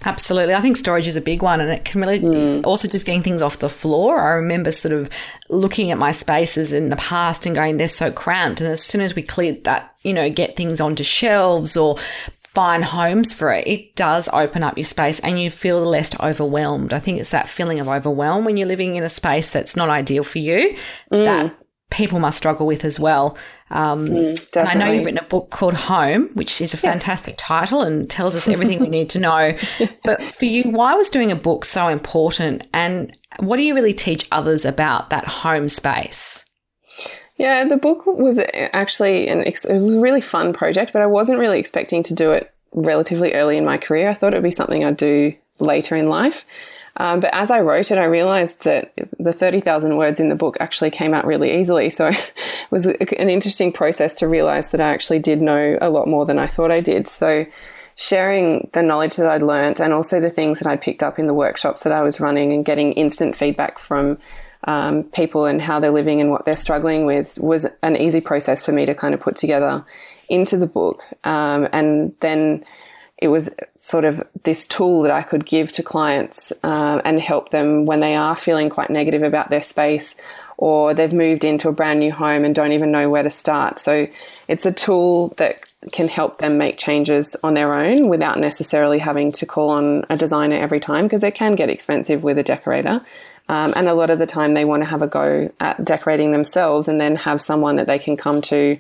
Absolutely. 0.04 0.54
I 0.54 0.62
think 0.62 0.78
storage 0.78 1.08
is 1.08 1.16
a 1.16 1.22
big 1.22 1.42
one 1.42 1.62
and 1.62 1.70
it 1.70 1.86
can 1.86 2.02
really 2.02 2.20
mm. 2.20 2.66
also 2.66 2.88
just 2.88 3.06
getting 3.06 3.22
things 3.22 3.42
off 3.42 3.60
the 3.60 3.70
floor. 3.70 4.20
I 4.20 4.34
remember 4.34 4.72
sort 4.72 4.94
of 4.94 5.10
looking 5.50 5.92
at 5.92 5.98
my 5.98 6.12
spaces 6.12 6.74
in 6.74 6.90
the 6.90 6.96
past 6.98 7.46
and 7.46 7.56
going, 7.56 7.78
they're 7.78 7.88
so 7.88 8.12
cramped. 8.12 8.60
And 8.62 8.70
as 8.70 8.84
soon 8.84 9.02
as 9.02 9.16
we 9.16 9.22
cleared 9.22 9.64
that, 9.64 9.96
you 10.04 10.14
know, 10.14 10.30
get 10.30 10.58
things 10.58 10.82
onto 10.82 11.04
shelves 11.04 11.78
or 11.78 11.98
find 12.54 12.84
homes 12.84 13.34
for 13.34 13.54
it, 13.54 13.66
it 13.68 13.96
does 13.96 14.28
open 14.34 14.64
up 14.64 14.78
your 14.78 14.84
space 14.84 15.20
and 15.22 15.42
you 15.42 15.50
feel 15.50 15.84
less 15.84 16.18
overwhelmed. 16.20 16.94
I 16.94 17.00
think 17.00 17.20
it's 17.20 17.32
that 17.32 17.48
feeling 17.48 17.80
of 17.80 17.88
overwhelm 17.88 18.44
when 18.44 18.58
you're 18.58 18.68
living 18.68 18.96
in 18.98 19.04
a 19.04 19.10
space 19.10 19.52
that's 19.52 19.76
not 19.76 19.90
ideal 19.90 20.24
for 20.24 20.40
you 20.40 20.76
mm. 21.12 21.24
that 21.24 21.56
people 21.92 22.20
must 22.20 22.38
struggle 22.38 22.66
with 22.66 22.84
as 22.84 23.00
well. 23.00 23.38
Um, 23.70 24.08
mm, 24.08 24.68
I 24.68 24.74
know 24.74 24.92
you've 24.92 25.06
written 25.06 25.24
a 25.24 25.28
book 25.28 25.50
called 25.50 25.76
Home, 25.76 26.30
which 26.34 26.60
is 26.60 26.74
a 26.74 26.78
fantastic 26.78 27.36
yes. 27.38 27.48
title 27.48 27.82
and 27.82 28.10
tells 28.10 28.36
us 28.36 28.48
everything 28.48 28.80
we 28.80 28.90
need 28.90 29.10
to 29.12 29.20
know. 29.20 29.58
But 30.04 30.22
for 30.40 30.46
you, 30.46 30.64
why 30.64 30.96
was 30.96 31.10
doing 31.10 31.32
a 31.32 31.36
book 31.36 31.64
so 31.64 31.88
important? 31.88 32.68
And 32.74 33.18
what 33.40 33.58
do 33.58 33.64
you 33.64 33.76
really 33.76 33.94
teach 33.94 34.28
others 34.32 34.66
about 34.66 35.10
that 35.12 35.26
home 35.26 35.70
space? 35.70 36.46
Yeah, 37.42 37.66
the 37.66 37.76
book 37.76 38.06
was 38.06 38.40
actually 38.54 39.28
an 39.28 39.42
it 39.42 39.66
was 39.68 39.96
a 39.96 40.00
really 40.00 40.22
fun 40.22 40.54
project, 40.54 40.94
but 40.94 41.02
I 41.02 41.08
wasn't 41.08 41.40
really 41.40 41.58
expecting 41.58 42.04
to 42.04 42.14
do 42.14 42.34
it 42.34 42.54
relatively 42.72 43.34
early 43.34 43.58
in 43.58 43.66
my 43.66 43.80
career. 43.80 44.10
I 44.10 44.14
thought 44.14 44.34
it 44.34 44.38
would 44.38 44.44
be 44.44 44.52
something 44.52 44.86
I'd 44.86 44.96
do 44.96 45.34
later 45.58 45.96
in 45.96 46.08
life. 46.08 46.46
Um, 46.98 47.20
but 47.20 47.34
as 47.34 47.50
I 47.50 47.62
wrote 47.62 47.90
it, 47.90 47.98
I 47.98 48.04
realized 48.04 48.64
that 48.66 48.94
the 49.18 49.34
30,000 49.34 49.98
words 49.98 50.20
in 50.20 50.30
the 50.30 50.36
book 50.36 50.56
actually 50.60 50.92
came 50.92 51.16
out 51.16 51.26
really 51.26 51.58
easily. 51.58 51.90
So 51.90 52.08
it 52.10 52.32
was 52.70 52.86
an 52.86 53.32
interesting 53.32 53.74
process 53.74 54.14
to 54.16 54.28
realize 54.28 54.70
that 54.70 54.80
I 54.80 54.94
actually 54.94 55.18
did 55.18 55.42
know 55.42 55.80
a 55.82 55.90
lot 55.90 56.08
more 56.08 56.28
than 56.28 56.38
I 56.38 56.46
thought 56.46 56.70
I 56.70 56.80
did. 56.80 57.08
So 57.08 57.48
sharing 57.96 58.70
the 58.74 58.84
knowledge 58.84 59.16
that 59.16 59.26
I'd 59.26 59.42
learned 59.42 59.80
and 59.80 59.94
also 59.94 60.20
the 60.20 60.30
things 60.30 60.60
that 60.60 60.68
I'd 60.70 60.82
picked 60.82 61.02
up 61.02 61.18
in 61.18 61.26
the 61.26 61.34
workshops 61.34 61.82
that 61.82 61.92
I 61.92 62.04
was 62.04 62.20
running 62.20 62.54
and 62.54 62.64
getting 62.64 62.94
instant 62.94 63.36
feedback 63.36 63.80
from 63.80 64.20
um, 64.66 65.04
people 65.04 65.46
and 65.46 65.62
how 65.62 65.80
they're 65.80 65.92
living 65.92 66.22
and 66.22 66.30
what 66.30 66.46
they're 66.46 66.56
struggling 66.56 67.06
with 67.06 67.38
was 67.40 67.66
an 67.84 67.98
easy 67.98 68.22
process 68.22 68.66
for 68.66 68.72
me 68.72 68.86
to 68.86 68.96
kind 68.96 69.14
of 69.14 69.20
put 69.20 69.36
together 69.36 69.86
into 70.30 70.58
the 70.58 70.68
book. 70.68 71.04
Um, 71.24 71.68
and 71.74 72.14
then 72.20 72.64
it 73.18 73.28
was 73.28 73.52
sort 73.76 74.04
of 74.04 74.28
this 74.44 74.66
tool 74.66 75.04
that 75.04 75.12
I 75.12 75.22
could 75.22 75.46
give 75.46 75.72
to 75.74 75.84
clients 75.84 76.52
uh, 76.64 77.02
and 77.06 77.20
help 77.20 77.50
them 77.52 77.86
when 77.86 78.00
they 78.00 78.16
are 78.16 78.36
feeling 78.36 78.70
quite 78.70 78.90
negative 78.90 79.22
about 79.22 79.52
their 79.52 79.62
space 79.62 80.16
or 80.58 80.94
they've 80.94 81.14
moved 81.14 81.44
into 81.44 81.70
a 81.70 81.72
brand 81.72 82.00
new 82.00 82.12
home 82.12 82.44
and 82.44 82.56
don't 82.56 82.72
even 82.72 82.92
know 82.92 83.10
where 83.10 83.24
to 83.24 83.30
start. 83.30 83.78
So 83.78 84.08
it's 84.48 84.66
a 84.66 84.72
tool 84.72 85.30
that 85.38 85.64
can 85.92 86.08
help 86.08 86.40
them 86.40 86.58
make 86.58 86.78
changes 86.78 87.36
on 87.44 87.54
their 87.54 87.74
own 87.74 88.10
without 88.10 88.40
necessarily 88.40 89.00
having 89.00 89.32
to 89.34 89.46
call 89.46 89.70
on 89.70 90.06
a 90.10 90.18
designer 90.18 90.56
every 90.56 90.80
time 90.80 91.06
because 91.06 91.24
it 91.24 91.36
can 91.36 91.56
get 91.56 91.70
expensive 91.70 92.24
with 92.24 92.38
a 92.38 92.44
decorator. 92.44 93.04
Um, 93.52 93.74
and 93.76 93.90
a 93.90 93.94
lot 93.94 94.10
of 94.10 94.18
the 94.18 94.26
time, 94.26 94.54
they 94.54 94.64
want 94.64 94.82
to 94.82 94.90
have 94.90 95.02
a 95.02 95.08
go 95.08 95.52
at 95.60 95.84
decorating 95.84 96.32
themselves 96.32 96.88
and 96.88 97.02
then 97.02 97.18
have 97.18 97.42
someone 97.42 97.76
that 97.76 97.86
they 97.86 98.00
can 98.00 98.16
come 98.16 98.42
to 98.44 98.80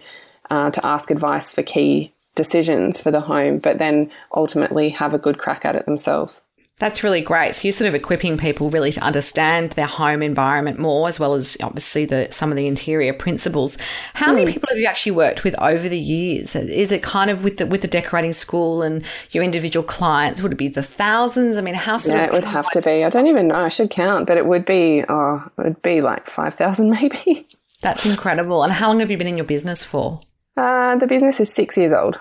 uh, 0.49 0.71
to 0.71 0.86
ask 0.86 1.12
advice 1.12 1.53
for 1.53 1.62
key 1.62 2.13
decisions 2.36 3.01
for 3.01 3.12
the 3.12 3.19
home, 3.19 3.60
but 3.60 3.79
then 3.79 4.10
ultimately 4.34 4.88
have 4.88 5.13
a 5.13 5.19
good 5.19 5.38
crack 5.38 5.65
at 5.65 5.75
it 5.75 5.86
themselves. 5.86 6.41
That's 6.81 7.03
really 7.03 7.21
great. 7.21 7.53
So 7.53 7.67
you're 7.67 7.73
sort 7.73 7.89
of 7.89 7.93
equipping 7.93 8.39
people 8.39 8.71
really 8.71 8.91
to 8.93 9.01
understand 9.01 9.73
their 9.73 9.85
home 9.85 10.23
environment 10.23 10.79
more, 10.79 11.07
as 11.07 11.19
well 11.19 11.35
as 11.35 11.55
obviously 11.61 12.05
the 12.05 12.27
some 12.31 12.49
of 12.49 12.55
the 12.55 12.65
interior 12.65 13.13
principles. 13.13 13.77
How 14.15 14.33
many 14.33 14.45
hmm. 14.45 14.53
people 14.53 14.69
have 14.69 14.79
you 14.79 14.87
actually 14.87 15.11
worked 15.11 15.43
with 15.43 15.53
over 15.61 15.87
the 15.87 15.99
years? 15.99 16.55
Is 16.55 16.91
it 16.91 17.03
kind 17.03 17.29
of 17.29 17.43
with 17.43 17.57
the 17.57 17.67
with 17.67 17.81
the 17.81 17.87
decorating 17.87 18.33
school 18.33 18.81
and 18.81 19.05
your 19.29 19.43
individual 19.43 19.83
clients? 19.83 20.41
Would 20.41 20.53
it 20.53 20.57
be 20.57 20.69
the 20.69 20.81
thousands? 20.81 21.59
I 21.59 21.61
mean, 21.61 21.75
how 21.75 21.97
sort 21.97 22.17
yeah, 22.17 22.23
of 22.23 22.29
it 22.29 22.33
would 22.33 22.45
have 22.45 22.71
to 22.71 22.81
be. 22.81 23.03
I 23.03 23.11
don't 23.11 23.27
even 23.27 23.49
know. 23.49 23.57
I 23.57 23.69
should 23.69 23.91
count, 23.91 24.25
but 24.25 24.39
it 24.39 24.47
would 24.47 24.65
be. 24.65 25.03
Oh, 25.07 25.43
it 25.59 25.63
would 25.63 25.81
be 25.83 26.01
like 26.01 26.25
five 26.25 26.55
thousand 26.55 26.89
maybe. 26.99 27.45
That's 27.81 28.07
incredible. 28.07 28.63
And 28.63 28.73
how 28.73 28.87
long 28.87 29.01
have 29.01 29.11
you 29.11 29.17
been 29.17 29.27
in 29.27 29.37
your 29.37 29.45
business 29.45 29.83
for? 29.83 30.21
Uh, 30.57 30.95
the 30.95 31.05
business 31.05 31.39
is 31.39 31.53
six 31.53 31.77
years 31.77 31.91
old. 31.91 32.19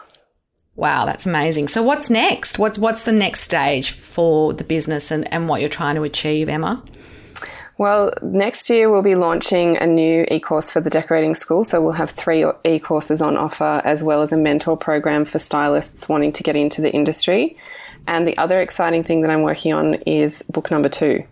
Wow, 0.81 1.05
that's 1.05 1.27
amazing. 1.27 1.69
So 1.69 1.83
what's 1.83 2.09
next? 2.09 2.59
What's 2.59 2.79
what's 2.79 3.03
the 3.03 3.13
next 3.13 3.41
stage 3.41 3.91
for 3.91 4.55
the 4.55 4.65
business 4.65 5.11
and, 5.11 5.31
and 5.31 5.47
what 5.47 5.61
you're 5.61 5.69
trying 5.69 5.97
to 5.97 6.05
achieve, 6.05 6.49
Emma? 6.49 6.83
Well, 7.77 8.15
next 8.23 8.71
year 8.71 8.91
we'll 8.91 9.03
be 9.03 9.15
launching 9.15 9.77
a 9.77 9.87
new 9.87 10.25
e-course 10.31 10.73
for 10.73 10.81
the 10.81 10.89
decorating 10.89 11.35
school. 11.35 11.65
So 11.65 11.83
we'll 11.83 11.93
have 11.93 12.11
three 12.11 12.47
e-courses 12.65 13.21
on 13.21 13.37
offer 13.37 13.83
as 13.85 14.03
well 14.03 14.23
as 14.23 14.33
a 14.33 14.39
mentor 14.39 14.75
program 14.75 15.27
for 15.27 15.39
stylists 15.39 16.09
wanting 16.09 16.33
to 16.33 16.43
get 16.43 16.57
into 16.57 16.81
the 16.81 16.91
industry. 16.91 17.59
And 18.07 18.27
the 18.27 18.39
other 18.39 18.59
exciting 18.59 19.05
thing 19.05 19.21
that 19.21 19.31
I'm 19.31 19.43
working 19.43 19.75
on 19.75 19.97
is 20.07 20.43
book 20.49 20.71
number 20.71 20.89
two. 20.89 21.25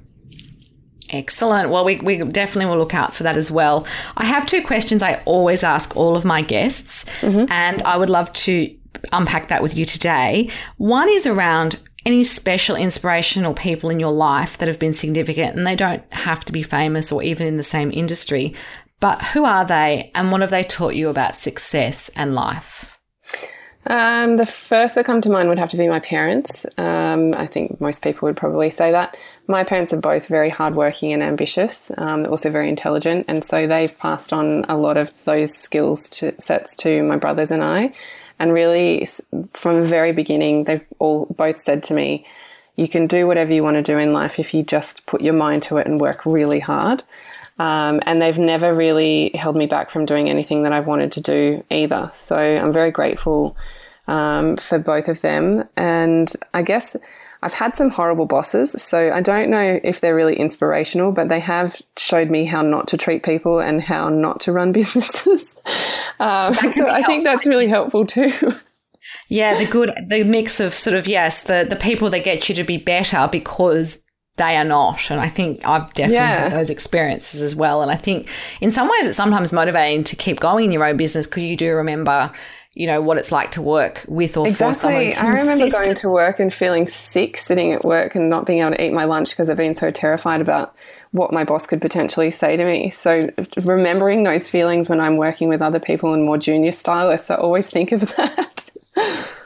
Excellent. 1.10 1.70
Well, 1.70 1.86
we, 1.86 1.96
we 1.96 2.18
definitely 2.18 2.66
will 2.66 2.76
look 2.76 2.92
out 2.92 3.14
for 3.14 3.22
that 3.22 3.38
as 3.38 3.50
well. 3.50 3.86
I 4.18 4.26
have 4.26 4.44
two 4.44 4.62
questions 4.62 5.02
I 5.02 5.22
always 5.24 5.64
ask 5.64 5.96
all 5.96 6.16
of 6.16 6.26
my 6.26 6.42
guests, 6.42 7.06
mm-hmm. 7.22 7.50
and 7.50 7.82
I 7.82 7.96
would 7.96 8.10
love 8.10 8.30
to 8.34 8.77
unpack 9.12 9.48
that 9.48 9.62
with 9.62 9.76
you 9.76 9.84
today. 9.84 10.50
One 10.76 11.08
is 11.08 11.26
around 11.26 11.78
any 12.06 12.24
special 12.24 12.76
inspirational 12.76 13.54
people 13.54 13.90
in 13.90 14.00
your 14.00 14.12
life 14.12 14.58
that 14.58 14.68
have 14.68 14.78
been 14.78 14.94
significant, 14.94 15.56
and 15.56 15.66
they 15.66 15.76
don't 15.76 16.02
have 16.12 16.44
to 16.46 16.52
be 16.52 16.62
famous 16.62 17.12
or 17.12 17.22
even 17.22 17.46
in 17.46 17.56
the 17.56 17.64
same 17.64 17.90
industry, 17.92 18.54
but 19.00 19.22
who 19.22 19.44
are 19.44 19.64
they 19.64 20.10
and 20.14 20.32
what 20.32 20.40
have 20.40 20.50
they 20.50 20.62
taught 20.62 20.94
you 20.94 21.08
about 21.08 21.36
success 21.36 22.10
and 22.16 22.34
life? 22.34 22.98
Um, 23.86 24.36
the 24.36 24.44
first 24.44 24.94
that 24.96 25.06
come 25.06 25.22
to 25.22 25.30
mind 25.30 25.48
would 25.48 25.58
have 25.58 25.70
to 25.70 25.76
be 25.76 25.88
my 25.88 26.00
parents. 26.00 26.66
Um, 26.76 27.32
I 27.34 27.46
think 27.46 27.80
most 27.80 28.02
people 28.02 28.26
would 28.26 28.36
probably 28.36 28.68
say 28.68 28.90
that. 28.92 29.16
My 29.46 29.64
parents 29.64 29.94
are 29.94 30.00
both 30.00 30.26
very 30.26 30.50
hardworking 30.50 31.12
and 31.12 31.22
ambitious, 31.22 31.90
um, 31.96 32.26
also 32.26 32.50
very 32.50 32.68
intelligent, 32.68 33.24
and 33.28 33.42
so 33.42 33.66
they've 33.66 33.96
passed 33.98 34.32
on 34.32 34.64
a 34.68 34.76
lot 34.76 34.98
of 34.98 35.24
those 35.24 35.54
skills 35.54 36.08
to, 36.10 36.38
sets 36.38 36.74
to 36.76 37.02
my 37.02 37.16
brothers 37.16 37.50
and 37.50 37.62
I. 37.62 37.92
And 38.38 38.52
really, 38.52 39.06
from 39.52 39.82
the 39.82 39.88
very 39.88 40.12
beginning, 40.12 40.64
they've 40.64 40.84
all 40.98 41.26
both 41.26 41.60
said 41.60 41.82
to 41.84 41.94
me, 41.94 42.26
you 42.76 42.88
can 42.88 43.06
do 43.08 43.26
whatever 43.26 43.52
you 43.52 43.64
want 43.64 43.74
to 43.74 43.82
do 43.82 43.98
in 43.98 44.12
life 44.12 44.38
if 44.38 44.54
you 44.54 44.62
just 44.62 45.04
put 45.06 45.20
your 45.20 45.34
mind 45.34 45.64
to 45.64 45.78
it 45.78 45.86
and 45.86 46.00
work 46.00 46.24
really 46.24 46.60
hard. 46.60 47.02
Um, 47.58 48.00
and 48.06 48.22
they've 48.22 48.38
never 48.38 48.72
really 48.72 49.32
held 49.34 49.56
me 49.56 49.66
back 49.66 49.90
from 49.90 50.06
doing 50.06 50.30
anything 50.30 50.62
that 50.62 50.72
I've 50.72 50.86
wanted 50.86 51.10
to 51.12 51.20
do 51.20 51.64
either. 51.70 52.08
So 52.12 52.36
I'm 52.36 52.72
very 52.72 52.92
grateful 52.92 53.56
um, 54.08 54.56
for 54.56 54.78
both 54.78 55.06
of 55.08 55.20
them. 55.20 55.68
And 55.76 56.32
I 56.54 56.62
guess 56.62 56.96
I've 57.42 57.52
had 57.52 57.76
some 57.76 57.90
horrible 57.90 58.26
bosses, 58.26 58.72
so 58.82 59.12
I 59.12 59.20
don't 59.20 59.50
know 59.50 59.78
if 59.84 60.00
they're 60.00 60.14
really 60.14 60.34
inspirational, 60.34 61.12
but 61.12 61.28
they 61.28 61.38
have 61.38 61.80
showed 61.96 62.30
me 62.30 62.44
how 62.44 62.62
not 62.62 62.88
to 62.88 62.96
treat 62.96 63.22
people 63.22 63.60
and 63.60 63.80
how 63.80 64.08
not 64.08 64.40
to 64.40 64.52
run 64.52 64.72
businesses. 64.72 65.54
um, 66.18 66.54
so 66.72 66.88
I 66.88 67.02
think 67.04 67.22
that's 67.22 67.46
really 67.46 67.68
helpful 67.68 68.04
too. 68.04 68.32
Yeah, 69.28 69.56
the 69.56 69.66
good, 69.66 69.90
the 70.08 70.24
mix 70.24 70.58
of 70.60 70.74
sort 70.74 70.96
of 70.96 71.06
yes, 71.06 71.44
the 71.44 71.66
the 71.68 71.76
people 71.76 72.10
that 72.10 72.24
get 72.24 72.48
you 72.48 72.54
to 72.56 72.64
be 72.64 72.76
better 72.76 73.28
because 73.30 74.02
they 74.36 74.56
are 74.56 74.64
not. 74.64 75.10
And 75.10 75.20
I 75.20 75.28
think 75.28 75.66
I've 75.66 75.92
definitely 75.94 76.16
yeah. 76.16 76.48
had 76.48 76.52
those 76.52 76.70
experiences 76.70 77.40
as 77.42 77.54
well. 77.54 77.82
And 77.82 77.90
I 77.90 77.96
think 77.96 78.28
in 78.60 78.70
some 78.72 78.88
ways 78.88 79.06
it's 79.06 79.16
sometimes 79.16 79.52
motivating 79.52 80.04
to 80.04 80.16
keep 80.16 80.40
going 80.40 80.66
in 80.66 80.72
your 80.72 80.84
own 80.84 80.96
business 80.96 81.26
because 81.26 81.42
you 81.42 81.56
do 81.56 81.74
remember 81.74 82.32
you 82.78 82.86
know 82.86 83.02
what 83.02 83.18
it's 83.18 83.32
like 83.32 83.50
to 83.50 83.60
work 83.60 84.04
with 84.06 84.36
or 84.36 84.46
exactly. 84.46 85.10
for 85.10 85.16
someone. 85.18 85.36
I 85.36 85.40
remember 85.40 85.68
going 85.68 85.96
to 85.96 86.08
work 86.08 86.38
and 86.38 86.54
feeling 86.54 86.86
sick 86.86 87.36
sitting 87.36 87.72
at 87.72 87.84
work 87.84 88.14
and 88.14 88.30
not 88.30 88.46
being 88.46 88.60
able 88.60 88.70
to 88.70 88.84
eat 88.84 88.92
my 88.92 89.02
lunch 89.02 89.30
because 89.30 89.50
I've 89.50 89.56
been 89.56 89.74
so 89.74 89.90
terrified 89.90 90.40
about 90.40 90.76
what 91.10 91.32
my 91.32 91.42
boss 91.42 91.66
could 91.66 91.80
potentially 91.80 92.30
say 92.30 92.56
to 92.56 92.64
me. 92.64 92.90
So 92.90 93.30
remembering 93.64 94.22
those 94.22 94.48
feelings 94.48 94.88
when 94.88 95.00
I'm 95.00 95.16
working 95.16 95.48
with 95.48 95.60
other 95.60 95.80
people 95.80 96.14
and 96.14 96.24
more 96.24 96.38
junior 96.38 96.70
stylists, 96.70 97.32
I 97.32 97.34
always 97.34 97.68
think 97.68 97.90
of 97.90 98.00
that. 98.16 98.70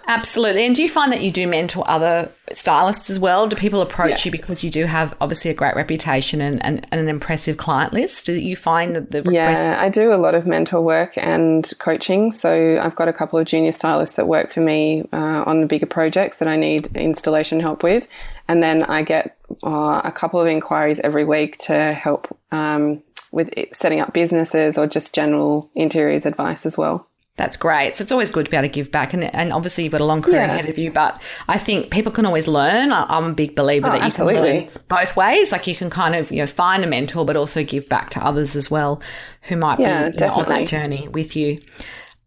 Absolutely. 0.06 0.66
And 0.66 0.74
do 0.74 0.82
you 0.82 0.88
find 0.88 1.12
that 1.12 1.22
you 1.22 1.30
do 1.30 1.46
mentor 1.46 1.84
other 1.86 2.30
stylists 2.52 3.08
as 3.08 3.18
well? 3.18 3.46
Do 3.46 3.56
people 3.56 3.80
approach 3.80 4.10
yes. 4.10 4.26
you 4.26 4.32
because 4.32 4.64
you 4.64 4.70
do 4.70 4.84
have 4.84 5.14
obviously 5.20 5.50
a 5.50 5.54
great 5.54 5.76
reputation 5.76 6.40
and, 6.40 6.64
and, 6.64 6.86
and, 6.90 7.00
an 7.00 7.08
impressive 7.08 7.56
client 7.56 7.92
list? 7.92 8.26
Do 8.26 8.32
you 8.32 8.56
find 8.56 8.96
that 8.96 9.10
the 9.10 9.28
Yeah, 9.30 9.76
I 9.78 9.88
do 9.88 10.12
a 10.12 10.16
lot 10.16 10.34
of 10.34 10.46
mentor 10.46 10.80
work 10.82 11.16
and 11.16 11.70
coaching. 11.78 12.32
So 12.32 12.78
I've 12.82 12.96
got 12.96 13.08
a 13.08 13.12
couple 13.12 13.38
of 13.38 13.46
junior 13.46 13.72
stylists 13.72 14.16
that 14.16 14.26
work 14.26 14.52
for 14.52 14.60
me 14.60 15.08
uh, 15.12 15.44
on 15.46 15.60
the 15.60 15.66
bigger 15.66 15.86
projects 15.86 16.38
that 16.38 16.48
I 16.48 16.56
need 16.56 16.88
installation 16.96 17.60
help 17.60 17.82
with. 17.82 18.08
And 18.48 18.62
then 18.62 18.82
I 18.84 19.02
get 19.02 19.36
uh, 19.62 20.00
a 20.04 20.12
couple 20.12 20.40
of 20.40 20.46
inquiries 20.46 21.00
every 21.00 21.24
week 21.24 21.58
to 21.58 21.92
help 21.92 22.36
um, 22.50 23.02
with 23.30 23.50
setting 23.72 24.00
up 24.00 24.12
businesses 24.12 24.76
or 24.76 24.86
just 24.86 25.14
general 25.14 25.70
interiors 25.74 26.26
advice 26.26 26.66
as 26.66 26.76
well. 26.76 27.08
That's 27.36 27.56
great. 27.56 27.96
So 27.96 28.02
it's 28.02 28.12
always 28.12 28.30
good 28.30 28.44
to 28.44 28.50
be 28.50 28.56
able 28.58 28.68
to 28.68 28.72
give 28.72 28.92
back. 28.92 29.14
And, 29.14 29.24
and 29.34 29.52
obviously, 29.52 29.84
you've 29.84 29.92
got 29.92 30.02
a 30.02 30.04
long 30.04 30.20
career 30.20 30.36
yeah. 30.36 30.52
ahead 30.52 30.68
of 30.68 30.76
you, 30.76 30.90
but 30.90 31.20
I 31.48 31.56
think 31.56 31.90
people 31.90 32.12
can 32.12 32.26
always 32.26 32.46
learn. 32.46 32.92
I'm 32.92 33.24
a 33.24 33.32
big 33.32 33.56
believer 33.56 33.88
oh, 33.88 33.92
that 33.92 34.00
you 34.00 34.04
absolutely. 34.04 34.64
can 34.64 34.66
learn 34.66 34.84
both 34.88 35.16
ways. 35.16 35.50
Like 35.50 35.66
you 35.66 35.74
can 35.74 35.88
kind 35.88 36.14
of, 36.14 36.30
you 36.30 36.38
know, 36.38 36.46
find 36.46 36.84
a 36.84 36.86
mentor, 36.86 37.24
but 37.24 37.36
also 37.36 37.64
give 37.64 37.88
back 37.88 38.10
to 38.10 38.24
others 38.24 38.54
as 38.54 38.70
well 38.70 39.00
who 39.42 39.56
might 39.56 39.80
yeah, 39.80 40.10
be 40.10 40.16
you 40.18 40.26
know, 40.26 40.34
on 40.34 40.48
that 40.48 40.68
journey 40.68 41.08
with 41.08 41.34
you. 41.34 41.58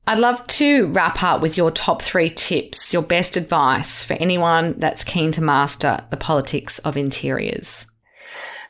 I'd 0.07 0.19
love 0.19 0.45
to 0.47 0.87
wrap 0.87 1.21
up 1.23 1.41
with 1.41 1.55
your 1.55 1.71
top 1.71 2.01
three 2.01 2.29
tips, 2.29 2.91
your 2.93 3.01
best 3.01 3.37
advice 3.37 4.03
for 4.03 4.13
anyone 4.13 4.75
that's 4.79 5.03
keen 5.03 5.31
to 5.33 5.41
master 5.41 5.99
the 6.09 6.17
politics 6.17 6.79
of 6.79 6.97
interiors. 6.97 7.87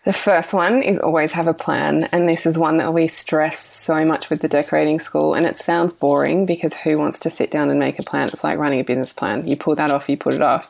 The 0.05 0.13
first 0.13 0.53
one 0.53 0.83
is 0.83 0.99
always 0.99 1.31
have 1.31 1.47
a 1.47 1.53
plan, 1.53 2.03
and 2.11 2.29
this 2.29 2.45
is 2.45 2.59
one 2.59 2.77
that 2.77 2.93
we 2.93 3.07
stress 3.07 3.57
so 3.57 4.05
much 4.05 4.29
with 4.29 4.41
the 4.41 4.47
decorating 4.47 4.99
school. 4.99 5.33
And 5.33 5.47
it 5.47 5.57
sounds 5.57 5.93
boring 5.93 6.45
because 6.45 6.75
who 6.75 6.99
wants 6.99 7.19
to 7.21 7.31
sit 7.31 7.49
down 7.49 7.71
and 7.71 7.79
make 7.79 7.97
a 7.97 8.03
plan? 8.03 8.27
It's 8.27 8.43
like 8.43 8.59
running 8.59 8.79
a 8.79 8.83
business 8.83 9.11
plan. 9.11 9.47
You 9.47 9.57
pull 9.57 9.75
that 9.75 9.89
off, 9.89 10.07
you 10.07 10.15
put 10.15 10.35
it 10.35 10.43
off. 10.43 10.69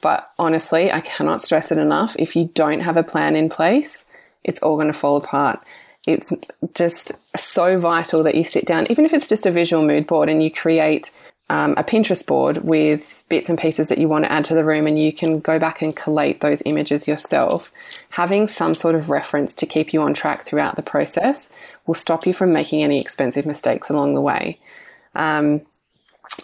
But 0.00 0.28
honestly, 0.36 0.90
I 0.90 1.00
cannot 1.00 1.42
stress 1.42 1.70
it 1.70 1.78
enough. 1.78 2.16
If 2.18 2.34
you 2.34 2.50
don't 2.54 2.80
have 2.80 2.96
a 2.96 3.04
plan 3.04 3.36
in 3.36 3.48
place, 3.48 4.04
it's 4.42 4.58
all 4.60 4.74
going 4.74 4.88
to 4.88 4.98
fall 4.98 5.16
apart. 5.16 5.64
It's 6.04 6.32
just 6.74 7.12
so 7.36 7.78
vital 7.78 8.24
that 8.24 8.34
you 8.34 8.42
sit 8.42 8.66
down, 8.66 8.88
even 8.90 9.04
if 9.04 9.14
it's 9.14 9.28
just 9.28 9.46
a 9.46 9.52
visual 9.52 9.86
mood 9.86 10.08
board, 10.08 10.28
and 10.28 10.42
you 10.42 10.50
create 10.50 11.12
um, 11.52 11.74
a 11.76 11.84
Pinterest 11.84 12.24
board 12.24 12.64
with 12.64 13.22
bits 13.28 13.50
and 13.50 13.58
pieces 13.58 13.88
that 13.88 13.98
you 13.98 14.08
want 14.08 14.24
to 14.24 14.32
add 14.32 14.46
to 14.46 14.54
the 14.54 14.64
room, 14.64 14.86
and 14.86 14.98
you 14.98 15.12
can 15.12 15.38
go 15.38 15.58
back 15.58 15.82
and 15.82 15.94
collate 15.94 16.40
those 16.40 16.62
images 16.64 17.06
yourself. 17.06 17.70
Having 18.08 18.46
some 18.46 18.74
sort 18.74 18.94
of 18.94 19.10
reference 19.10 19.52
to 19.54 19.66
keep 19.66 19.92
you 19.92 20.00
on 20.00 20.14
track 20.14 20.44
throughout 20.44 20.76
the 20.76 20.82
process 20.82 21.50
will 21.86 21.92
stop 21.92 22.26
you 22.26 22.32
from 22.32 22.54
making 22.54 22.82
any 22.82 22.98
expensive 22.98 23.44
mistakes 23.44 23.90
along 23.90 24.14
the 24.14 24.22
way. 24.22 24.58
Um, 25.14 25.60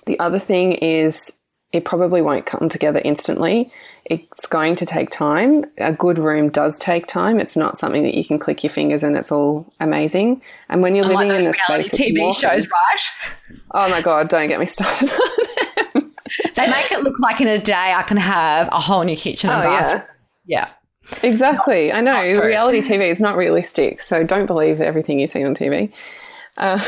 the 0.04 0.18
other 0.18 0.38
thing 0.38 0.72
is 0.72 1.32
it 1.72 1.84
probably 1.84 2.22
won't 2.22 2.46
come 2.46 2.68
together 2.68 3.00
instantly. 3.04 3.70
It's 4.06 4.46
going 4.46 4.74
to 4.76 4.86
take 4.86 5.10
time. 5.10 5.66
A 5.78 5.92
good 5.92 6.18
room 6.18 6.48
does 6.48 6.78
take 6.78 7.06
time. 7.06 7.38
It's 7.38 7.56
not 7.56 7.76
something 7.76 8.02
that 8.04 8.14
you 8.14 8.24
can 8.24 8.38
click 8.38 8.64
your 8.64 8.70
fingers 8.70 9.02
and 9.02 9.16
it's 9.16 9.30
all 9.30 9.70
amazing. 9.78 10.40
And 10.70 10.82
when 10.82 10.96
you're 10.96 11.04
Unlike 11.04 11.26
living 11.26 11.42
in 11.42 11.46
the 11.46 11.52
space, 11.52 11.90
TV 11.90 12.34
shows, 12.34 12.68
right? 12.68 13.36
Oh 13.72 13.90
my 13.90 14.00
god! 14.00 14.30
Don't 14.30 14.48
get 14.48 14.60
me 14.60 14.66
started. 14.66 15.10
they 16.54 16.70
make 16.70 16.90
it 16.90 17.02
look 17.02 17.20
like 17.20 17.40
in 17.42 17.48
a 17.48 17.58
day 17.58 17.92
I 17.94 18.02
can 18.02 18.16
have 18.16 18.68
a 18.68 18.80
whole 18.80 19.04
new 19.04 19.16
kitchen 19.16 19.50
and 19.50 19.66
oh, 19.66 19.68
bathroom. 19.68 20.02
Yeah. 20.46 20.68
yeah. 20.68 20.72
Exactly. 21.22 21.88
Not, 21.88 21.96
I 21.96 22.00
know. 22.00 22.40
Reality 22.40 22.80
TV 22.80 23.08
is 23.08 23.20
not 23.20 23.36
realistic, 23.36 24.00
so 24.00 24.24
don't 24.24 24.46
believe 24.46 24.80
everything 24.80 25.20
you 25.20 25.26
see 25.26 25.44
on 25.44 25.54
TV. 25.54 25.92
Um, 26.58 26.80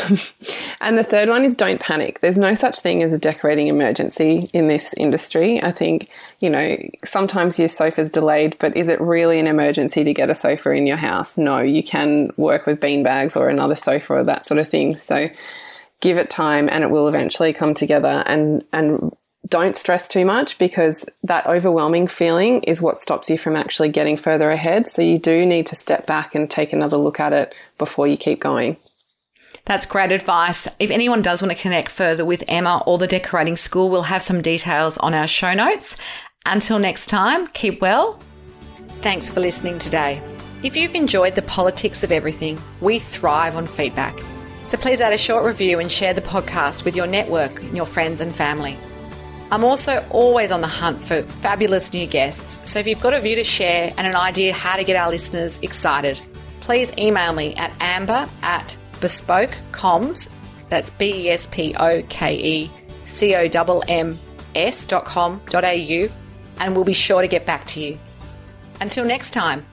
and 0.81 0.99
the 0.99 1.05
third 1.05 1.29
one 1.29 1.45
is 1.45 1.55
don't 1.55 1.81
panic. 1.81 2.21
There's 2.21 2.39
no 2.39 2.55
such 2.55 2.81
thing 2.81 3.03
as 3.03 3.13
a 3.13 3.19
decorating 3.19 3.69
emergency 3.69 4.51
in 4.53 4.67
this 4.67 4.93
industry. 4.97 5.63
I 5.63 5.73
think, 5.73 6.09
you 6.41 6.51
know, 6.51 6.77
sometimes 7.05 7.59
your 7.59 7.69
sofa's 7.69 8.11
delayed, 8.11 8.57
but 8.59 8.77
is 8.77 8.89
it 8.89 9.01
really 9.01 9.39
an 9.41 9.47
emergency 9.47 10.05
to 10.05 10.13
get 10.13 10.31
a 10.31 10.35
sofa 10.35 10.71
in 10.71 10.87
your 10.87 10.97
house? 10.97 11.39
No, 11.39 11.61
you 11.61 11.83
can 11.83 12.31
work 12.37 12.67
with 12.67 12.81
bean 12.81 13.03
bags 13.03 13.37
or 13.37 13.49
another 13.49 13.77
sofa 13.77 14.15
or 14.15 14.25
that 14.25 14.47
sort 14.47 14.59
of 14.59 14.69
thing. 14.69 14.99
So 14.99 15.29
give 16.01 16.19
it 16.19 16.31
time 16.31 16.69
and 16.71 16.85
it 16.85 16.91
will 16.91 17.09
eventually 17.09 17.53
come 17.53 17.75
together 17.75 18.23
and, 18.27 18.65
and 18.73 19.15
don't 19.49 19.77
stress 19.77 20.07
too 20.07 20.25
much 20.25 20.59
because 20.59 21.05
that 21.25 21.47
overwhelming 21.47 22.07
feeling 22.07 22.63
is 22.63 22.81
what 22.81 22.97
stops 22.97 23.29
you 23.29 23.37
from 23.37 23.57
actually 23.57 23.89
getting 23.89 24.17
further 24.17 24.51
ahead. 24.51 24.87
So 24.87 25.03
you 25.03 25.19
do 25.19 25.45
need 25.45 25.67
to 25.67 25.75
step 25.75 26.07
back 26.07 26.35
and 26.35 26.49
take 26.49 26.73
another 26.73 26.97
look 26.97 27.21
at 27.21 27.33
it 27.33 27.55
before 27.77 28.07
you 28.07 28.17
keep 28.17 28.41
going. 28.41 28.77
That's 29.65 29.87
great 29.87 30.13
advice. 30.13 30.69
If 30.79 30.91
anyone 30.91 31.23
does 31.23 31.43
want 31.43 31.57
to 31.57 31.63
connect 31.63 31.91
further 31.91 32.25
with 32.25 32.45
Emma 32.49 32.83
or 32.87 32.99
the 32.99 33.07
decorating 33.07 33.57
school, 33.57 33.89
we'll 33.89 34.03
have 34.03 34.23
some 34.23 34.43
details 34.43 34.99
on 34.99 35.15
our 35.15 35.27
show 35.27 35.55
notes. 35.55 35.97
Until 36.47 36.79
next 36.79 37.07
time, 37.07 37.47
keep 37.49 37.81
well. 37.81 38.19
Thanks 39.03 39.31
for 39.31 39.41
listening 39.41 39.79
today. 39.79 40.23
If 40.63 40.77
you've 40.77 40.95
enjoyed 40.95 41.35
the 41.35 41.43
politics 41.43 42.03
of 42.03 42.13
everything, 42.13 42.61
we 42.81 42.99
thrive 42.99 43.57
on 43.57 43.67
feedback. 43.67 44.19
So 44.63 44.77
please 44.77 45.01
add 45.01 45.13
a 45.13 45.19
short 45.19 45.45
review 45.45 45.79
and 45.79 45.91
share 45.91 46.13
the 46.13 46.21
podcast 46.21 46.85
with 46.85 46.95
your 46.95 47.07
network 47.07 47.63
your 47.73 47.87
friends 47.87 48.21
and 48.21 48.35
family. 48.35 48.77
I'm 49.51 49.65
also 49.65 50.07
always 50.11 50.53
on 50.53 50.61
the 50.61 50.69
hunt 50.69 51.03
for 51.03 51.23
fabulous 51.23 51.93
new 51.93 52.07
guests, 52.07 52.61
so 52.69 52.79
if 52.79 52.87
you've 52.87 53.01
got 53.01 53.15
a 53.15 53.21
view 53.21 53.35
to 53.37 53.43
share 53.43 53.93
and 53.97 54.07
an 54.07 54.15
idea 54.15 54.53
how 54.53 54.77
to 54.77 54.85
get 54.85 54.97
our 54.97 55.11
listeners 55.11 55.59
excited, 55.63 56.21
please 56.61 56.93
email 56.99 57.33
me 57.33 57.55
at 57.57 57.73
amber 57.81 58.29
at 58.43 58.77
bespokecomms, 59.01 60.31
that's 60.69 60.91
B 60.91 61.27
E 61.27 61.31
S 61.31 61.47
P 61.47 61.75
O 61.79 62.03
K 62.09 62.37
E 62.37 62.71
C 62.89 63.35
O 63.35 63.49
M 63.49 63.83
M 63.89 64.19
S 64.55 64.87
dot 64.87 65.05
com 65.05 65.41
dot 65.51 65.65
au, 65.65 66.09
and 66.59 66.75
we'll 66.75 66.85
be 66.85 66.93
sure 66.93 67.23
to 67.23 67.29
get 67.29 67.47
back 67.47 67.67
to 67.67 67.81
you. 67.81 67.99
Until 68.81 69.05
next 69.05 69.33
time. 69.33 69.67